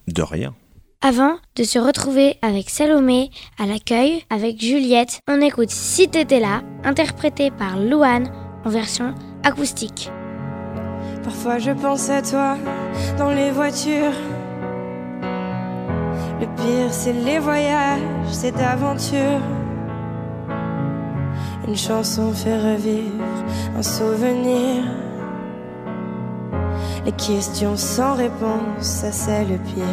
De 0.08 0.22
rien. 0.22 0.56
Avant 1.02 1.38
de 1.56 1.64
se 1.64 1.78
retrouver 1.78 2.38
avec 2.42 2.70
Salomé 2.70 3.30
à 3.60 3.68
l'accueil, 3.68 4.24
avec 4.30 4.60
Juliette, 4.60 5.20
on 5.28 5.42
écoute 5.42 5.70
Si 5.70 6.10
t'étais 6.10 6.40
là, 6.40 6.64
interprété 6.84 7.52
par 7.52 7.78
Louane 7.78 8.32
en 8.66 8.70
version 8.70 9.14
acoustique. 9.44 10.10
Parfois 11.24 11.60
je 11.60 11.72
pense 11.72 12.10
à 12.10 12.22
toi 12.22 12.58
dans 13.18 13.30
les 13.30 13.52
voitures. 13.52 14.18
Le 16.40 16.48
pire 16.56 16.92
c'est 16.92 17.14
les 17.14 17.40
voyages, 17.40 18.02
cette 18.32 18.60
aventure. 18.60 19.42
Une 21.68 21.76
chanson 21.76 22.32
fait 22.34 22.58
revivre 22.58 23.24
un 23.78 23.84
souvenir. 23.84 24.84
Les 27.08 27.14
questions 27.14 27.78
sans 27.78 28.16
réponse, 28.16 28.82
ça 28.82 29.14
c'est 29.14 29.46
le 29.46 29.58
pire. 29.60 29.86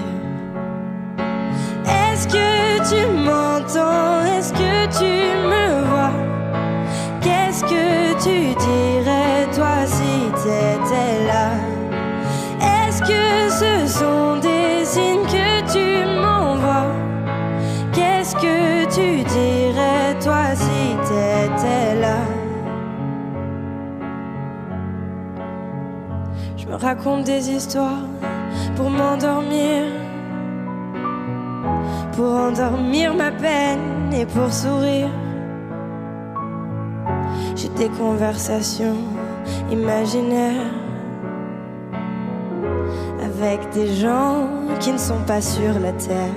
Est-ce 1.87 2.26
que 2.26 2.88
tu 2.90 3.06
m'entends? 3.25 4.25
Est-ce 4.37 4.52
que 4.52 4.87
tu 4.99 5.12
me 5.49 5.85
vois? 5.90 6.11
Qu'est-ce 7.21 7.62
que 7.62 8.14
tu 8.21 8.52
dirais 8.56 9.47
toi 9.54 9.87
si 9.87 10.14
t'étais 10.42 11.13
raconte 26.85 27.25
des 27.25 27.50
histoires 27.50 28.07
pour 28.76 28.91
m'endormir 28.91 29.85
pour 32.14 32.33
endormir 32.47 33.14
ma 33.14 33.33
peine 33.33 34.12
et 34.12 34.26
pour 34.26 34.53
sourire. 34.53 35.09
J'ai 37.57 37.71
des 37.71 37.88
conversations 37.88 38.99
imaginaires 39.73 40.71
avec 43.23 43.71
des 43.71 43.88
gens 43.95 44.47
qui 44.79 44.93
ne 44.93 44.99
sont 44.99 45.23
pas 45.26 45.41
sur 45.41 45.73
la 45.81 45.93
terre. 45.93 46.37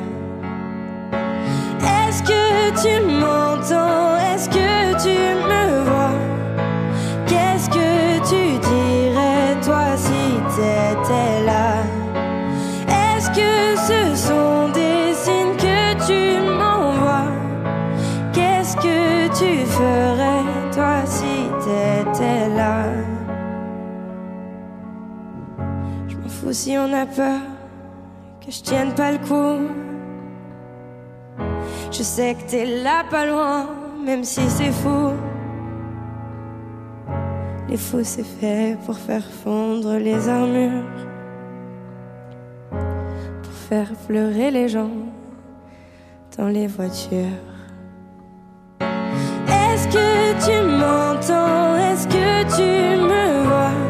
Est-ce 1.81 2.23
que 2.23 2.43
tu 2.81 3.05
m'entends? 3.05 4.15
Est-ce 4.33 4.49
que 4.49 5.03
tu 5.03 5.17
me 5.49 5.83
vois? 5.83 6.26
Si 26.49 26.77
on 26.77 26.91
a 26.93 27.05
peur 27.05 27.41
que 28.43 28.49
je 28.51 28.61
tienne 28.61 28.93
pas 28.93 29.11
le 29.11 29.17
coup. 29.19 29.67
Je 31.91 32.01
sais 32.01 32.35
que 32.35 32.49
t'es 32.49 32.65
là 32.81 33.03
pas 33.11 33.25
loin, 33.27 33.67
même 34.03 34.23
si 34.23 34.49
c'est 34.49 34.71
fou. 34.71 35.11
Les 37.69 37.77
fous 37.77 38.03
c'est 38.03 38.25
fait 38.25 38.77
pour 38.85 38.97
faire 38.97 39.25
fondre 39.43 39.97
les 39.97 40.29
armures, 40.29 40.85
pour 42.71 43.53
faire 43.69 43.91
pleurer 44.07 44.49
les 44.49 44.69
gens 44.69 44.91
dans 46.37 46.47
les 46.47 46.67
voitures. 46.67 47.43
Est-ce 48.79 49.87
que 49.89 50.45
tu 50.45 50.57
m'entends? 50.65 51.75
Est-ce 51.75 52.07
que 52.07 52.55
tu 52.55 53.01
me 53.01 53.43
vois? 53.43 53.86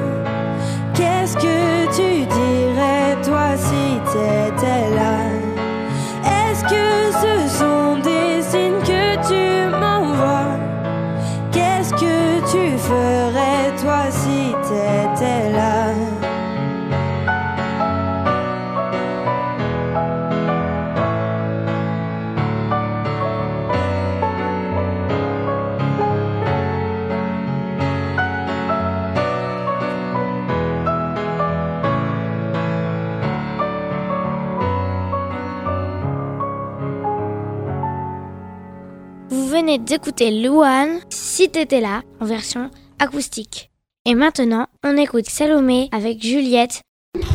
Venez 39.77 39.85
d'écouter 39.85 40.31
Louane, 40.31 40.99
si 41.09 41.49
t'étais 41.49 41.81
là, 41.81 42.01
en 42.19 42.25
version 42.25 42.69
acoustique. 42.99 43.69
Et 44.05 44.15
maintenant, 44.15 44.67
on 44.83 44.97
écoute 44.97 45.27
Salomé 45.27 45.89
avec 45.91 46.21
Juliette. 46.21 46.81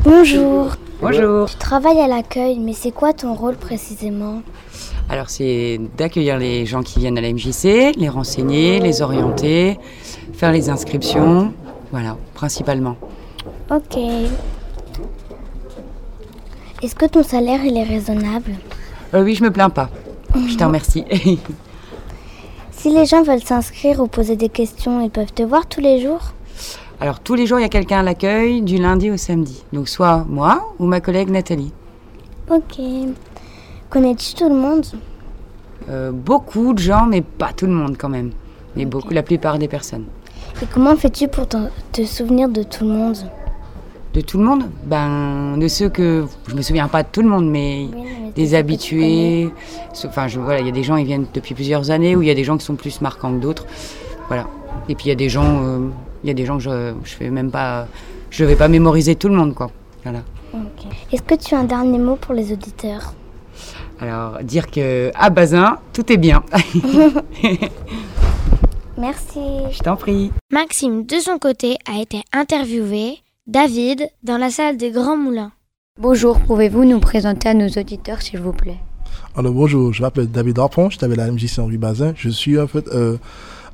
Bonjour. 0.05 0.73
Bonjour. 1.01 1.49
Tu 1.49 1.57
travailles 1.57 2.01
à 2.01 2.09
l'accueil, 2.09 2.59
mais 2.59 2.73
c'est 2.73 2.91
quoi 2.91 3.13
ton 3.13 3.35
rôle 3.35 3.57
précisément? 3.57 4.43
Alors 5.09 5.29
c'est 5.29 5.81
d'accueillir 5.97 6.39
les 6.39 6.65
gens 6.65 6.83
qui 6.83 7.01
viennent 7.01 7.19
à 7.19 7.21
la 7.21 7.33
MJC, 7.33 7.95
les 7.97 8.09
renseigner, 8.09 8.81
les 8.81 9.03
orienter, 9.03 9.79
faire 10.33 10.53
les 10.53 10.71
inscriptions, 10.71 11.53
voilà, 11.91 12.17
principalement. 12.35 12.97
Ok. 13.71 13.99
Est-ce 16.83 16.95
que 16.95 17.07
ton 17.07 17.23
salaire 17.23 17.65
il 17.65 17.77
est 17.77 17.85
raisonnable? 17.85 18.53
Euh, 19.15 19.23
oui, 19.23 19.35
je 19.35 19.45
me 19.45 19.51
plains 19.51 19.71
pas. 19.71 19.91
Je 20.35 20.57
te 20.57 20.65
remercie. 20.65 21.05
Si 22.83 22.91
les 22.91 23.07
gens 23.07 23.23
veulent 23.23 23.45
s'inscrire 23.45 24.01
ou 24.01 24.09
poser 24.09 24.35
des 24.35 24.49
questions, 24.49 25.01
ils 25.03 25.09
peuvent 25.09 25.33
te 25.33 25.45
voir 25.45 25.67
tous 25.67 25.81
les 25.81 26.01
jours 26.01 26.33
Alors 27.01 27.21
tous 27.21 27.37
les 27.37 27.47
jours, 27.47 27.61
il 27.61 27.63
y 27.63 27.65
a 27.65 27.69
quelqu'un 27.69 28.01
à 28.01 28.03
l'accueil, 28.03 28.61
du 28.61 28.77
lundi 28.77 29.09
au 29.09 29.17
samedi. 29.17 29.63
Donc 29.73 29.89
soit 29.89 30.27
moi 30.29 30.75
ou 30.81 30.87
ma 30.87 31.01
collègue 31.01 31.31
Nathalie. 31.31 31.73
Ok. 32.51 32.81
Connais-tu 33.89 34.35
tout 34.35 34.49
le 34.49 34.57
monde? 34.57 34.85
Euh, 35.91 36.11
beaucoup 36.11 36.75
de 36.75 36.81
gens, 36.81 37.07
mais 37.07 37.21
pas 37.21 37.53
tout 37.53 37.67
le 37.67 37.73
monde 37.73 37.95
quand 37.97 38.09
même. 38.09 38.33
Mais 38.75 38.85
beaucoup, 38.85 39.15
la 39.15 39.23
plupart 39.23 39.61
des 39.61 39.69
personnes. 39.69 40.07
Et 40.61 40.67
comment 40.67 40.97
fais-tu 40.97 41.29
pour 41.29 41.47
te, 41.47 41.59
te 41.93 42.05
souvenir 42.05 42.49
de 42.49 42.65
tout 42.65 42.83
le 42.83 42.91
monde? 42.91 43.17
De 44.15 44.21
tout 44.21 44.37
le 44.39 44.45
monde 44.45 44.65
Ben, 44.85 45.57
de 45.57 45.69
ceux 45.69 45.89
que... 45.89 46.27
Je 46.47 46.55
me 46.55 46.63
souviens 46.63 46.89
pas 46.89 47.03
de 47.03 47.09
tout 47.11 47.23
le 47.23 47.29
monde, 47.29 47.49
mais 47.49 47.89
des 48.35 48.55
habitués. 48.55 49.51
Enfin, 50.05 50.29
je, 50.29 50.39
voilà, 50.39 50.61
il 50.61 50.67
y 50.67 50.69
a 50.69 50.73
des 50.73 50.83
gens 50.83 50.97
qui 50.97 51.05
viennent 51.05 51.27
depuis 51.33 51.55
plusieurs 51.55 51.91
années, 51.91 52.15
ou 52.15 52.23
il 52.23 52.29
y 52.29 52.31
a 52.31 52.35
des 52.35 52.45
gens 52.45 52.59
qui 52.59 52.65
sont 52.65 52.77
plus 52.77 53.01
marquants 53.01 53.33
que 53.33 53.41
d'autres. 53.41 53.67
Voilà. 54.29 54.47
Et 54.89 54.95
puis 54.95 55.07
il 55.07 55.09
y 55.09 55.13
a 55.13 55.17
des 55.17 55.29
gens, 55.29 55.63
euh, 55.65 55.89
il 56.25 56.29
y 56.29 56.31
a 56.31 56.35
des 56.35 56.45
gens 56.45 56.57
que 56.59 56.63
je, 56.63 56.93
je 57.05 57.15
fais 57.15 57.31
même 57.31 57.51
pas, 57.51 57.87
je 58.31 58.45
vais 58.45 58.57
pas 58.57 58.69
mémoriser 58.69 59.15
tout 59.15 59.29
le 59.29 59.35
monde, 59.35 59.55
quoi. 59.55 59.71
Voilà. 60.03 60.21
Est-ce 61.13 61.23
que 61.23 61.35
tu 61.35 61.55
as 61.55 61.59
un 61.61 61.65
dernier 61.65 61.99
mot 61.99 62.17
pour 62.17 62.35
les 62.35 62.53
auditeurs? 62.53 63.15
Alors 64.01 64.43
dire 64.43 64.71
que 64.71 65.11
à 65.15 65.31
Bazin, 65.31 65.79
tout 65.93 66.13
est 66.13 66.17
bien. 66.17 66.43
Merci. 68.99 69.41
je 69.71 69.79
t'en 69.79 69.97
prie. 69.97 70.33
Maxime, 70.51 71.07
de 71.07 71.17
son 71.17 71.39
côté, 71.39 71.77
a 71.91 72.01
été 72.01 72.23
interviewé. 72.33 73.19
David, 73.49 74.09
dans 74.23 74.39
la 74.39 74.51
salle 74.51 74.77
des 74.77 74.93
Grands 74.93 75.17
Moulins. 75.17 75.51
Bonjour, 75.99 76.39
pouvez-vous 76.39 76.85
nous 76.85 77.01
présenter 77.01 77.49
à 77.49 77.55
nos 77.55 77.67
auditeurs, 77.67 78.23
s'il 78.23 78.39
vous 78.39 78.53
plaît? 78.53 78.79
Alors 79.37 79.53
bonjour, 79.53 79.93
je 79.93 80.01
m'appelle 80.01 80.31
David 80.31 80.61
Arpon, 80.61 80.91
je 80.91 80.97
travaille 80.97 81.19
à 81.19 81.27
la 81.27 81.33
MJC 81.33 81.59
Henri 81.59 81.77
Bazin. 81.77 82.13
Je 82.15 82.29
suis 82.29 82.57
en 82.61 82.69
fait 82.69 82.87
euh, 82.89 83.17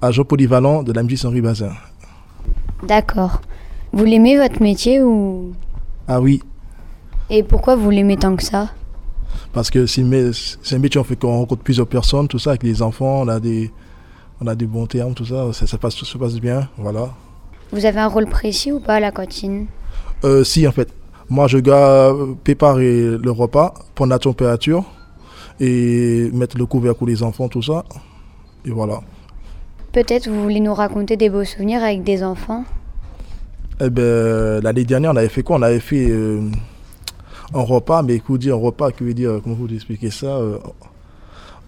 agent 0.01 0.25
polyvalent 0.25 0.83
de 0.83 0.93
la 0.95 1.03
MJC 1.03 1.27
Henri 1.27 1.43
Bazin. 1.43 1.73
D'accord. 2.83 3.43
Vous 3.93 4.07
l'aimez 4.07 4.39
votre 4.39 4.63
métier 4.63 5.03
ou... 5.03 5.53
Ah 6.07 6.19
oui, 6.23 6.41
Et 7.29 7.43
pourquoi 7.43 7.77
vous 7.77 7.91
l'aimez 7.91 8.17
tant 8.17 8.37
que 8.37 8.45
ça? 8.45 8.71
Parce 9.53 9.71
que 9.71 9.85
c'est 9.85 10.01
un 10.01 10.79
métier, 10.79 10.99
on 10.99 11.05
fait 11.05 11.17
qu'on 11.17 11.41
rencontre 11.41 11.63
plusieurs 11.63 11.87
personnes, 11.87 12.27
tout 12.27 12.39
ça, 12.39 12.51
avec 12.51 12.63
les 12.63 12.81
enfants, 12.81 13.21
on 13.21 13.29
a 13.29 13.39
des, 13.39 13.71
on 14.41 14.47
a 14.47 14.55
des 14.55 14.67
bons 14.67 14.87
termes, 14.87 15.13
tout 15.13 15.27
ça, 15.27 15.53
ça, 15.53 15.67
ça 15.67 15.77
passe, 15.77 15.95
ça 15.95 16.07
se 16.07 16.17
passe 16.17 16.41
bien, 16.41 16.71
voilà. 16.79 17.11
Vous 17.73 17.85
avez 17.85 18.01
un 18.01 18.07
rôle 18.09 18.27
précis 18.27 18.73
ou 18.73 18.81
pas 18.81 18.95
à 18.95 19.01
la 19.01 19.11
cantine 19.11 19.67
Euh, 20.25 20.43
si 20.43 20.67
en 20.67 20.73
fait, 20.73 20.89
moi 21.29 21.47
je 21.47 21.59
dois 21.59 22.17
préparer 22.43 23.17
le 23.17 23.31
repas, 23.31 23.75
prendre 23.95 24.11
la 24.11 24.19
température 24.19 24.85
et 25.61 26.31
mettre 26.33 26.57
le 26.57 26.67
couvercle 26.67 26.99
pour 26.99 27.07
les 27.07 27.23
enfants, 27.23 27.49
tout 27.49 27.63
ça, 27.63 27.85
et 28.65 28.71
voilà. 28.71 29.01
Peut-être 29.93 30.29
vous 30.29 30.43
voulez 30.43 30.61
nous 30.61 30.75
raconter 30.75 31.17
des 31.17 31.31
beaux 31.31 31.45
souvenirs 31.45 31.83
avec 31.83 32.05
des 32.05 32.23
enfants 32.23 32.65
Eh 33.81 33.91
ben, 33.91 34.61
l'année 34.63 34.85
dernière, 34.85 35.13
on 35.13 35.17
avait 35.17 35.29
fait 35.29 35.43
quoi? 35.43 35.57
On 35.57 35.63
avait 35.63 35.81
fait 35.81 36.09
euh, 36.11 36.41
un 37.55 37.61
repas, 37.61 38.03
mais 38.03 38.15
écoute, 38.15 38.41
dire 38.41 38.55
un 38.55 38.59
repas, 38.59 38.93
que 38.93 39.05
veut 39.05 39.15
dire, 39.15 39.41
comment 39.43 39.57
vous 39.57 39.73
expliquer 39.73 40.11
ça 40.11 40.27
euh, 40.27 40.59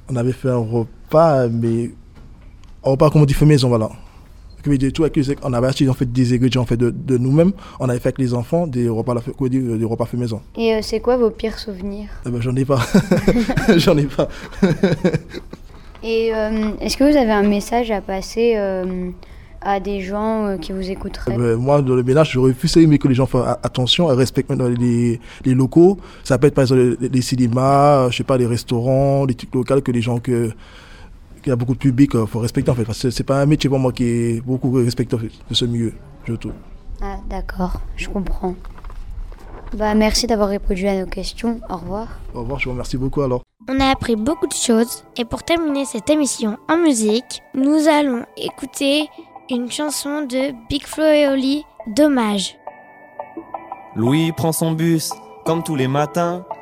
On 0.08 0.16
avait 0.16 0.32
fait 0.32 0.50
un 0.50 0.56
repas, 0.58 1.48
mais 1.48 1.90
un 2.84 2.90
repas, 2.90 3.10
comme 3.10 3.22
on 3.22 3.26
dit, 3.26 3.34
fait 3.34 3.46
maison, 3.46 3.68
voilà. 3.68 3.90
Tout 4.62 5.02
avec 5.04 5.16
les- 5.16 5.36
on 5.42 5.52
avait 5.52 5.68
acheté 5.68 5.88
en 5.88 5.94
fait, 5.94 6.10
des 6.10 6.34
ingrédients 6.34 6.62
en 6.62 6.66
fait, 6.66 6.76
de, 6.76 6.90
de 6.90 7.18
nous-mêmes, 7.18 7.52
on 7.78 7.88
avait 7.88 7.98
fait 7.98 8.08
avec 8.08 8.18
les 8.18 8.34
enfants 8.34 8.66
des 8.66 8.88
repas, 8.88 9.14
des 9.48 9.84
repas 9.84 10.06
fait 10.06 10.16
maison. 10.16 10.40
Et 10.56 10.74
euh, 10.74 10.78
c'est 10.82 11.00
quoi 11.00 11.16
vos 11.16 11.30
pires 11.30 11.58
souvenirs? 11.58 12.08
Eh 12.26 12.30
ben, 12.30 12.40
j'en 12.40 12.54
ai 12.56 12.64
pas. 12.64 12.80
j'en 13.76 13.96
ai 13.96 14.04
pas. 14.06 14.28
Et 16.02 16.34
euh, 16.34 16.70
est-ce 16.80 16.96
que 16.96 17.04
vous 17.04 17.16
avez 17.16 17.30
un 17.32 17.42
message 17.42 17.90
à 17.90 18.00
passer 18.00 18.54
euh, 18.56 19.10
à 19.60 19.80
des 19.80 20.00
gens 20.00 20.46
euh, 20.46 20.56
qui 20.56 20.72
vous 20.72 20.90
écouteraient? 20.90 21.32
Eh 21.34 21.38
ben, 21.38 21.56
moi, 21.56 21.82
dans 21.82 21.94
le 21.94 22.02
ménage, 22.02 22.30
j'aurais 22.32 22.52
plus 22.54 22.74
aimé 22.78 22.98
que 22.98 23.06
les 23.06 23.14
gens 23.14 23.26
fassent 23.26 23.58
attention, 23.62 24.10
et 24.10 24.14
respectent 24.14 24.50
les, 24.78 25.20
les 25.44 25.54
locaux. 25.54 25.98
Ça 26.24 26.38
peut 26.38 26.46
être 26.46 26.54
par 26.54 26.62
exemple 26.62 26.96
les, 27.02 27.08
les 27.10 27.20
cinémas, 27.22 28.08
je 28.10 28.16
sais 28.16 28.24
pas, 28.24 28.38
les 28.38 28.46
restaurants, 28.46 29.26
les 29.26 29.34
trucs 29.34 29.54
locaux, 29.54 29.80
que 29.82 29.92
les 29.92 30.00
gens 30.00 30.18
que 30.20 30.50
qu'il 31.40 31.50
y 31.50 31.52
a 31.52 31.56
beaucoup 31.56 31.74
de 31.74 31.78
public, 31.78 32.12
il 32.14 32.26
faut 32.26 32.40
respecter 32.40 32.70
en 32.70 32.74
fait. 32.74 32.84
Parce 32.84 33.02
que 33.02 33.10
c'est 33.10 33.24
pas 33.24 33.40
un 33.40 33.46
métier 33.46 33.68
pour 33.68 33.78
moi 33.78 33.92
qui 33.92 34.04
est 34.04 34.40
beaucoup 34.40 34.70
respecté 34.72 35.14
en 35.16 35.18
fait, 35.18 35.30
de 35.48 35.54
ce 35.54 35.64
milieu, 35.64 35.92
je 36.26 36.34
trouve. 36.34 36.52
Ah, 37.02 37.16
d'accord, 37.28 37.80
je 37.96 38.08
comprends. 38.08 38.54
Bah, 39.74 39.94
merci 39.94 40.26
d'avoir 40.26 40.48
répondu 40.48 40.86
à 40.88 40.98
nos 41.00 41.06
questions. 41.06 41.60
Au 41.68 41.76
revoir. 41.76 42.08
Au 42.34 42.40
revoir, 42.40 42.58
je 42.58 42.64
vous 42.64 42.72
remercie 42.72 42.96
beaucoup 42.96 43.22
alors. 43.22 43.42
On 43.68 43.78
a 43.78 43.90
appris 43.90 44.16
beaucoup 44.16 44.46
de 44.46 44.52
choses 44.52 45.04
et 45.16 45.24
pour 45.24 45.42
terminer 45.44 45.84
cette 45.84 46.10
émission 46.10 46.56
en 46.68 46.78
musique, 46.78 47.42
nous 47.54 47.86
allons 47.88 48.24
écouter 48.36 49.08
une 49.48 49.70
chanson 49.70 50.22
de 50.22 50.52
Big 50.68 50.84
Flo 50.84 51.04
et 51.04 51.28
Oli, 51.28 51.64
Dommage. 51.86 52.56
Louis 53.94 54.32
prend 54.32 54.52
son 54.52 54.72
bus, 54.72 55.12
comme 55.44 55.62
tous 55.62 55.76
les 55.76 55.88
matins. 55.88 56.44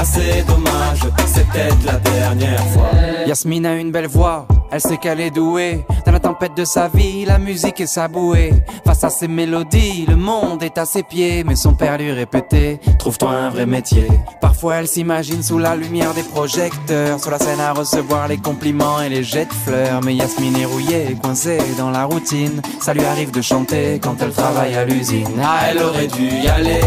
assez 0.00 0.42
dommage. 0.46 1.00
C'est 1.26 1.46
peut-être 1.48 1.84
la 1.84 1.96
dernière 1.98 2.64
fois. 2.68 2.90
Yasmine 3.26 3.66
a 3.66 3.76
une 3.76 3.92
belle 3.92 4.06
voix, 4.06 4.46
elle 4.72 4.80
sait 4.80 4.96
qu'elle 4.96 5.20
est 5.20 5.30
douée. 5.30 5.84
Dans 6.06 6.12
la 6.12 6.20
tempête 6.20 6.56
de 6.56 6.64
sa 6.64 6.88
vie, 6.88 7.24
la 7.26 7.38
musique 7.38 7.80
est 7.80 7.86
sa 7.86 8.08
bouée. 8.08 8.52
Face 8.84 9.04
à 9.04 9.10
ses 9.10 9.28
mélodies, 9.28 10.06
le 10.08 10.16
monde 10.16 10.62
est 10.62 10.78
à 10.78 10.86
ses 10.86 11.02
pieds. 11.02 11.44
Mais 11.44 11.54
son 11.54 11.74
père 11.74 11.98
lui 11.98 12.10
répétait 12.12 12.80
Trouve-toi 12.98 13.30
un 13.30 13.50
vrai 13.50 13.66
métier. 13.66 14.08
Parfois, 14.40 14.76
elle 14.76 14.88
s'imagine 14.88 15.42
sous 15.42 15.58
la 15.58 15.76
lumière 15.76 16.14
des 16.14 16.22
projecteurs. 16.22 17.20
Sur 17.20 17.30
la 17.30 17.38
scène 17.38 17.60
à 17.60 17.72
recevoir 17.72 18.26
les 18.26 18.38
compliments 18.38 19.02
et 19.02 19.08
les 19.08 19.22
jets 19.22 19.46
de 19.46 19.52
fleurs. 19.52 20.00
Mais 20.02 20.14
Yasmine 20.14 20.56
est 20.56 20.64
rouillée, 20.64 21.16
coincée 21.22 21.58
dans 21.76 21.90
la 21.90 22.04
routine. 22.04 22.62
Ça 22.80 22.94
lui 22.94 23.04
arrive 23.04 23.32
de 23.32 23.42
chanter 23.42 24.00
quand 24.02 24.16
elle 24.22 24.32
travaille 24.32 24.74
à 24.74 24.84
l'usine. 24.84 25.28
Ah, 25.42 25.66
elle 25.70 25.82
aurait 25.82 26.08
dû 26.08 26.26
y 26.26 26.48
aller. 26.48 26.80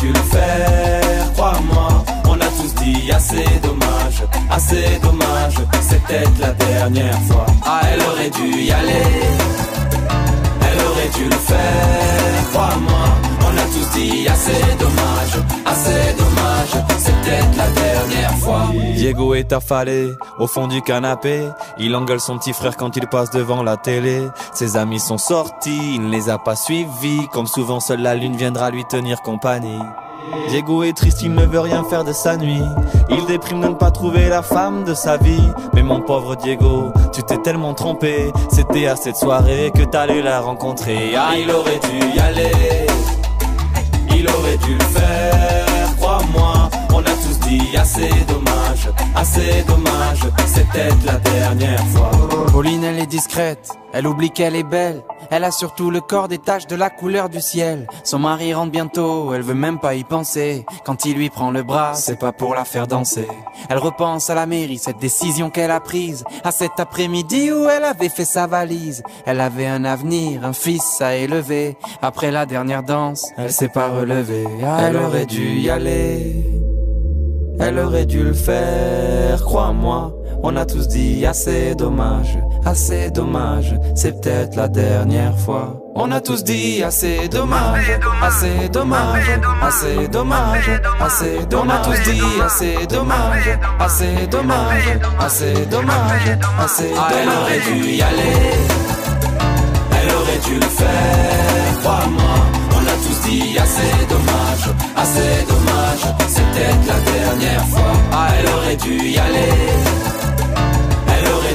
Dû 0.00 0.08
le 0.08 0.20
faire, 0.20 1.32
crois-moi. 1.32 2.04
On 2.28 2.34
a 2.34 2.46
tous 2.46 2.74
dit 2.82 3.10
assez 3.10 3.44
dommage, 3.62 4.22
assez 4.50 4.98
dommage. 5.02 5.56
Peut-être 6.06 6.38
la 6.40 6.52
dernière 6.52 7.18
fois. 7.22 7.46
Ah, 7.64 7.80
elle 7.92 8.00
aurait 8.02 8.30
dû 8.30 8.62
y 8.62 8.70
aller. 8.70 9.02
Elle 10.60 10.86
aurait 10.86 11.08
dû 11.16 11.24
le 11.24 11.36
faire, 11.36 12.50
crois-moi. 12.52 13.25
Tous 13.72 13.98
dit 13.98 14.28
assez 14.28 14.76
dommage, 14.78 15.44
assez 15.64 16.14
dommage. 16.16 16.84
C'est 16.98 17.56
la 17.56 17.68
dernière 17.68 18.38
fois. 18.38 18.70
Diego 18.94 19.34
est 19.34 19.52
affalé 19.52 20.14
au 20.38 20.46
fond 20.46 20.68
du 20.68 20.82
canapé. 20.82 21.48
Il 21.78 21.94
engueule 21.96 22.20
son 22.20 22.38
petit 22.38 22.52
frère 22.52 22.76
quand 22.76 22.96
il 22.96 23.06
passe 23.08 23.30
devant 23.30 23.62
la 23.62 23.76
télé. 23.76 24.28
Ses 24.52 24.76
amis 24.76 25.00
sont 25.00 25.18
sortis, 25.18 25.94
il 25.94 26.02
ne 26.02 26.10
les 26.10 26.28
a 26.28 26.38
pas 26.38 26.56
suivis. 26.56 27.26
Comme 27.32 27.46
souvent, 27.46 27.80
seule 27.80 28.02
la 28.02 28.14
lune 28.14 28.36
viendra 28.36 28.70
lui 28.70 28.84
tenir 28.84 29.20
compagnie. 29.22 29.82
Diego 30.48 30.82
est 30.82 30.96
triste, 30.96 31.22
il 31.22 31.34
ne 31.34 31.44
veut 31.44 31.60
rien 31.60 31.84
faire 31.84 32.04
de 32.04 32.12
sa 32.12 32.36
nuit. 32.36 32.62
Il 33.10 33.26
déprime 33.26 33.60
de 33.60 33.68
ne 33.68 33.74
pas 33.74 33.90
trouver 33.90 34.28
la 34.28 34.42
femme 34.42 34.84
de 34.84 34.94
sa 34.94 35.16
vie. 35.16 35.48
Mais 35.74 35.82
mon 35.82 36.00
pauvre 36.00 36.36
Diego, 36.36 36.92
tu 37.12 37.22
t'es 37.22 37.38
tellement 37.38 37.74
trompé. 37.74 38.32
C'était 38.50 38.86
à 38.86 38.96
cette 38.96 39.16
soirée 39.16 39.72
que 39.74 39.82
t'allais 39.82 40.22
la 40.22 40.40
rencontrer. 40.40 41.14
Ah, 41.16 41.34
il 41.38 41.50
aurait 41.50 41.80
dû 41.80 42.16
y 42.16 42.18
aller. 42.18 42.86
Il 44.18 44.28
aurait 44.28 44.56
dû 44.58 44.74
le 44.74 44.84
faire, 44.84 45.96
crois-moi. 45.98 46.70
On 46.92 47.00
a 47.00 47.14
tous 47.22 47.38
dit 47.48 47.76
assez 47.76 48.08
dommage, 48.26 48.88
assez 49.14 49.62
dommage. 49.66 50.20
Peut-être 50.76 51.04
la 51.04 51.18
dernière 51.18 51.86
fois. 51.88 52.10
Pauline, 52.52 52.84
elle 52.84 52.98
est 52.98 53.06
discrète, 53.06 53.70
elle 53.92 54.06
oublie 54.06 54.30
qu'elle 54.30 54.56
est 54.56 54.62
belle. 54.62 55.02
Elle 55.36 55.44
a 55.44 55.50
surtout 55.50 55.90
le 55.90 56.00
corps 56.00 56.28
des 56.28 56.38
taches 56.38 56.66
de 56.66 56.76
la 56.76 56.88
couleur 56.88 57.28
du 57.28 57.42
ciel. 57.42 57.86
Son 58.04 58.18
mari 58.18 58.54
rentre 58.54 58.72
bientôt, 58.72 59.34
elle 59.34 59.42
veut 59.42 59.52
même 59.52 59.78
pas 59.78 59.94
y 59.94 60.02
penser. 60.02 60.64
Quand 60.86 61.04
il 61.04 61.14
lui 61.18 61.28
prend 61.28 61.50
le 61.50 61.62
bras, 61.62 61.92
c'est 61.92 62.18
pas 62.18 62.32
pour 62.32 62.54
la 62.54 62.64
faire 62.64 62.86
danser. 62.86 63.28
Elle 63.68 63.76
repense 63.76 64.30
à 64.30 64.34
la 64.34 64.46
mairie, 64.46 64.78
cette 64.78 64.96
décision 64.96 65.50
qu'elle 65.50 65.72
a 65.72 65.80
prise. 65.80 66.24
À 66.42 66.52
cet 66.52 66.80
après-midi 66.80 67.52
où 67.52 67.68
elle 67.68 67.84
avait 67.84 68.08
fait 68.08 68.24
sa 68.24 68.46
valise. 68.46 69.02
Elle 69.26 69.42
avait 69.42 69.66
un 69.66 69.84
avenir, 69.84 70.42
un 70.42 70.54
fils 70.54 71.02
à 71.02 71.16
élever. 71.16 71.76
Après 72.00 72.30
la 72.30 72.46
dernière 72.46 72.82
danse, 72.82 73.30
elle 73.36 73.52
s'est 73.52 73.68
pas 73.68 73.90
relevée. 73.90 74.46
Elle 74.80 74.96
aurait 74.96 75.26
dû 75.26 75.58
y 75.58 75.68
aller. 75.68 76.46
Elle 77.60 77.78
aurait 77.78 78.06
dû 78.06 78.22
le 78.22 78.32
faire, 78.32 79.44
crois-moi. 79.44 80.15
On 80.42 80.54
a 80.56 80.64
tous 80.64 80.86
dit 80.88 81.26
assez 81.26 81.74
dommage, 81.74 82.38
assez 82.64 83.10
dommage. 83.10 83.74
C'est 83.94 84.20
peut-être 84.20 84.56
la 84.56 84.68
dernière 84.68 85.36
fois. 85.36 85.80
On 85.94 86.12
a 86.12 86.20
tous 86.20 86.44
dit 86.44 86.82
assez 86.82 87.28
dommage, 87.28 87.90
assez 88.22 88.68
dommage, 88.68 89.24
assez 89.62 90.08
dommage, 90.08 90.70
assez 91.00 91.46
dommage. 91.46 91.66
On 91.66 91.70
a 91.70 91.78
tous 91.78 92.10
dit 92.10 92.22
assez 92.44 92.86
dommage, 92.86 93.58
assez 93.80 94.26
dommage, 94.30 94.98
assez 95.18 95.66
dommage, 95.66 96.38
assez 96.58 96.90
dommage. 96.90 97.12
Elle 97.22 97.28
aurait 97.28 97.60
dû 97.60 97.90
y 97.90 98.02
aller. 98.02 98.52
Elle 99.90 100.14
aurait 100.14 100.38
dû 100.46 100.54
le 100.54 100.66
faire, 100.66 101.80
crois-moi. 101.80 102.36
On 102.72 102.82
a 102.82 102.96
tous 103.04 103.28
dit 103.28 103.58
assez 103.58 104.06
dommage, 104.08 104.74
assez 104.96 105.44
dommage. 105.48 106.14
C'est 106.28 106.44
peut-être 106.52 106.86
la 106.86 107.00
dernière 107.12 107.66
fois. 107.68 107.92
Ah, 108.12 108.28
elle 108.38 108.52
aurait 108.54 108.76
dû 108.76 108.96
y 109.08 109.18
aller. 109.18 110.15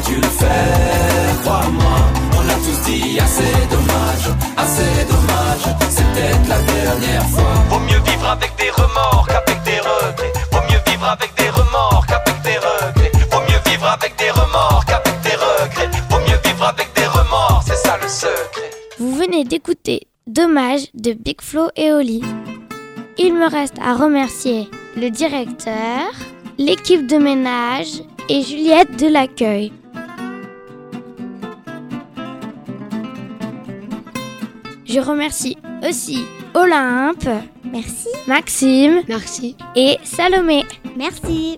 Elle 0.02 0.14
aurait 0.14 0.16
dû 0.16 0.16
le 0.16 0.28
faire, 0.28 1.42
crois-moi. 1.44 1.98
On 2.38 2.50
a 2.50 2.54
tous 2.54 2.90
dit 2.90 3.20
assez 3.20 3.54
dommage, 3.70 4.36
assez 4.58 5.06
dommage. 5.06 5.76
C'est 5.90 6.06
peut-être 6.14 6.48
la 6.50 6.60
dernière 6.60 7.26
fois. 7.28 7.54
Vaut 7.70 7.80
mieux 7.80 8.00
vivre 8.00 8.28
avec 8.28 8.52
des 8.58 8.70
remords 8.72 9.28
qu'avec 9.28 9.62
des 9.64 9.80
regrets. 9.80 10.34
Vaut 10.52 10.62
mieux 10.70 10.82
vivre 10.88 11.06
avec 11.08 11.34
des 11.38 11.50
remords 11.50 12.06
qu'avec 12.08 12.42
des 12.44 12.58
regrets. 12.58 13.12
Vaut 13.32 13.42
mieux 13.42 13.62
vivre 13.70 13.88
avec 13.88 14.16
des 14.18 14.32
remords 14.32 14.84
qu'avec 14.86 15.22
des 15.22 15.36
regrets. 15.36 15.90
Vaut 16.10 16.20
mieux 16.20 16.40
vivre 16.46 16.66
avec 16.66 16.88
des 16.96 17.06
remords, 17.06 17.64
c'est 17.66 17.76
ça 17.76 17.98
le 18.02 18.08
secret. 18.08 18.72
Vous 19.00 19.16
venez 19.16 19.44
d'écouter 19.44 20.08
Dommage 20.28 20.86
de 20.94 21.14
Big 21.14 21.42
Flo 21.42 21.70
et 21.76 21.92
Oli. 21.92 22.22
Il 23.18 23.34
me 23.34 23.50
reste 23.50 23.78
à 23.84 23.96
remercier 23.96 24.70
le 24.96 25.10
directeur, 25.10 26.12
l'équipe 26.58 27.08
de 27.08 27.18
ménage 27.18 28.02
et 28.30 28.42
Juliette 28.44 28.98
de 28.98 29.08
l'accueil. 29.08 29.72
Je 34.91 34.99
remercie 34.99 35.58
aussi 35.88 36.25
Olympe. 36.54 37.30
Merci. 37.63 38.10
Maxime. 38.27 39.04
Merci. 39.08 39.56
Et 39.73 39.97
Salomé. 40.04 40.65
Merci. 40.97 41.58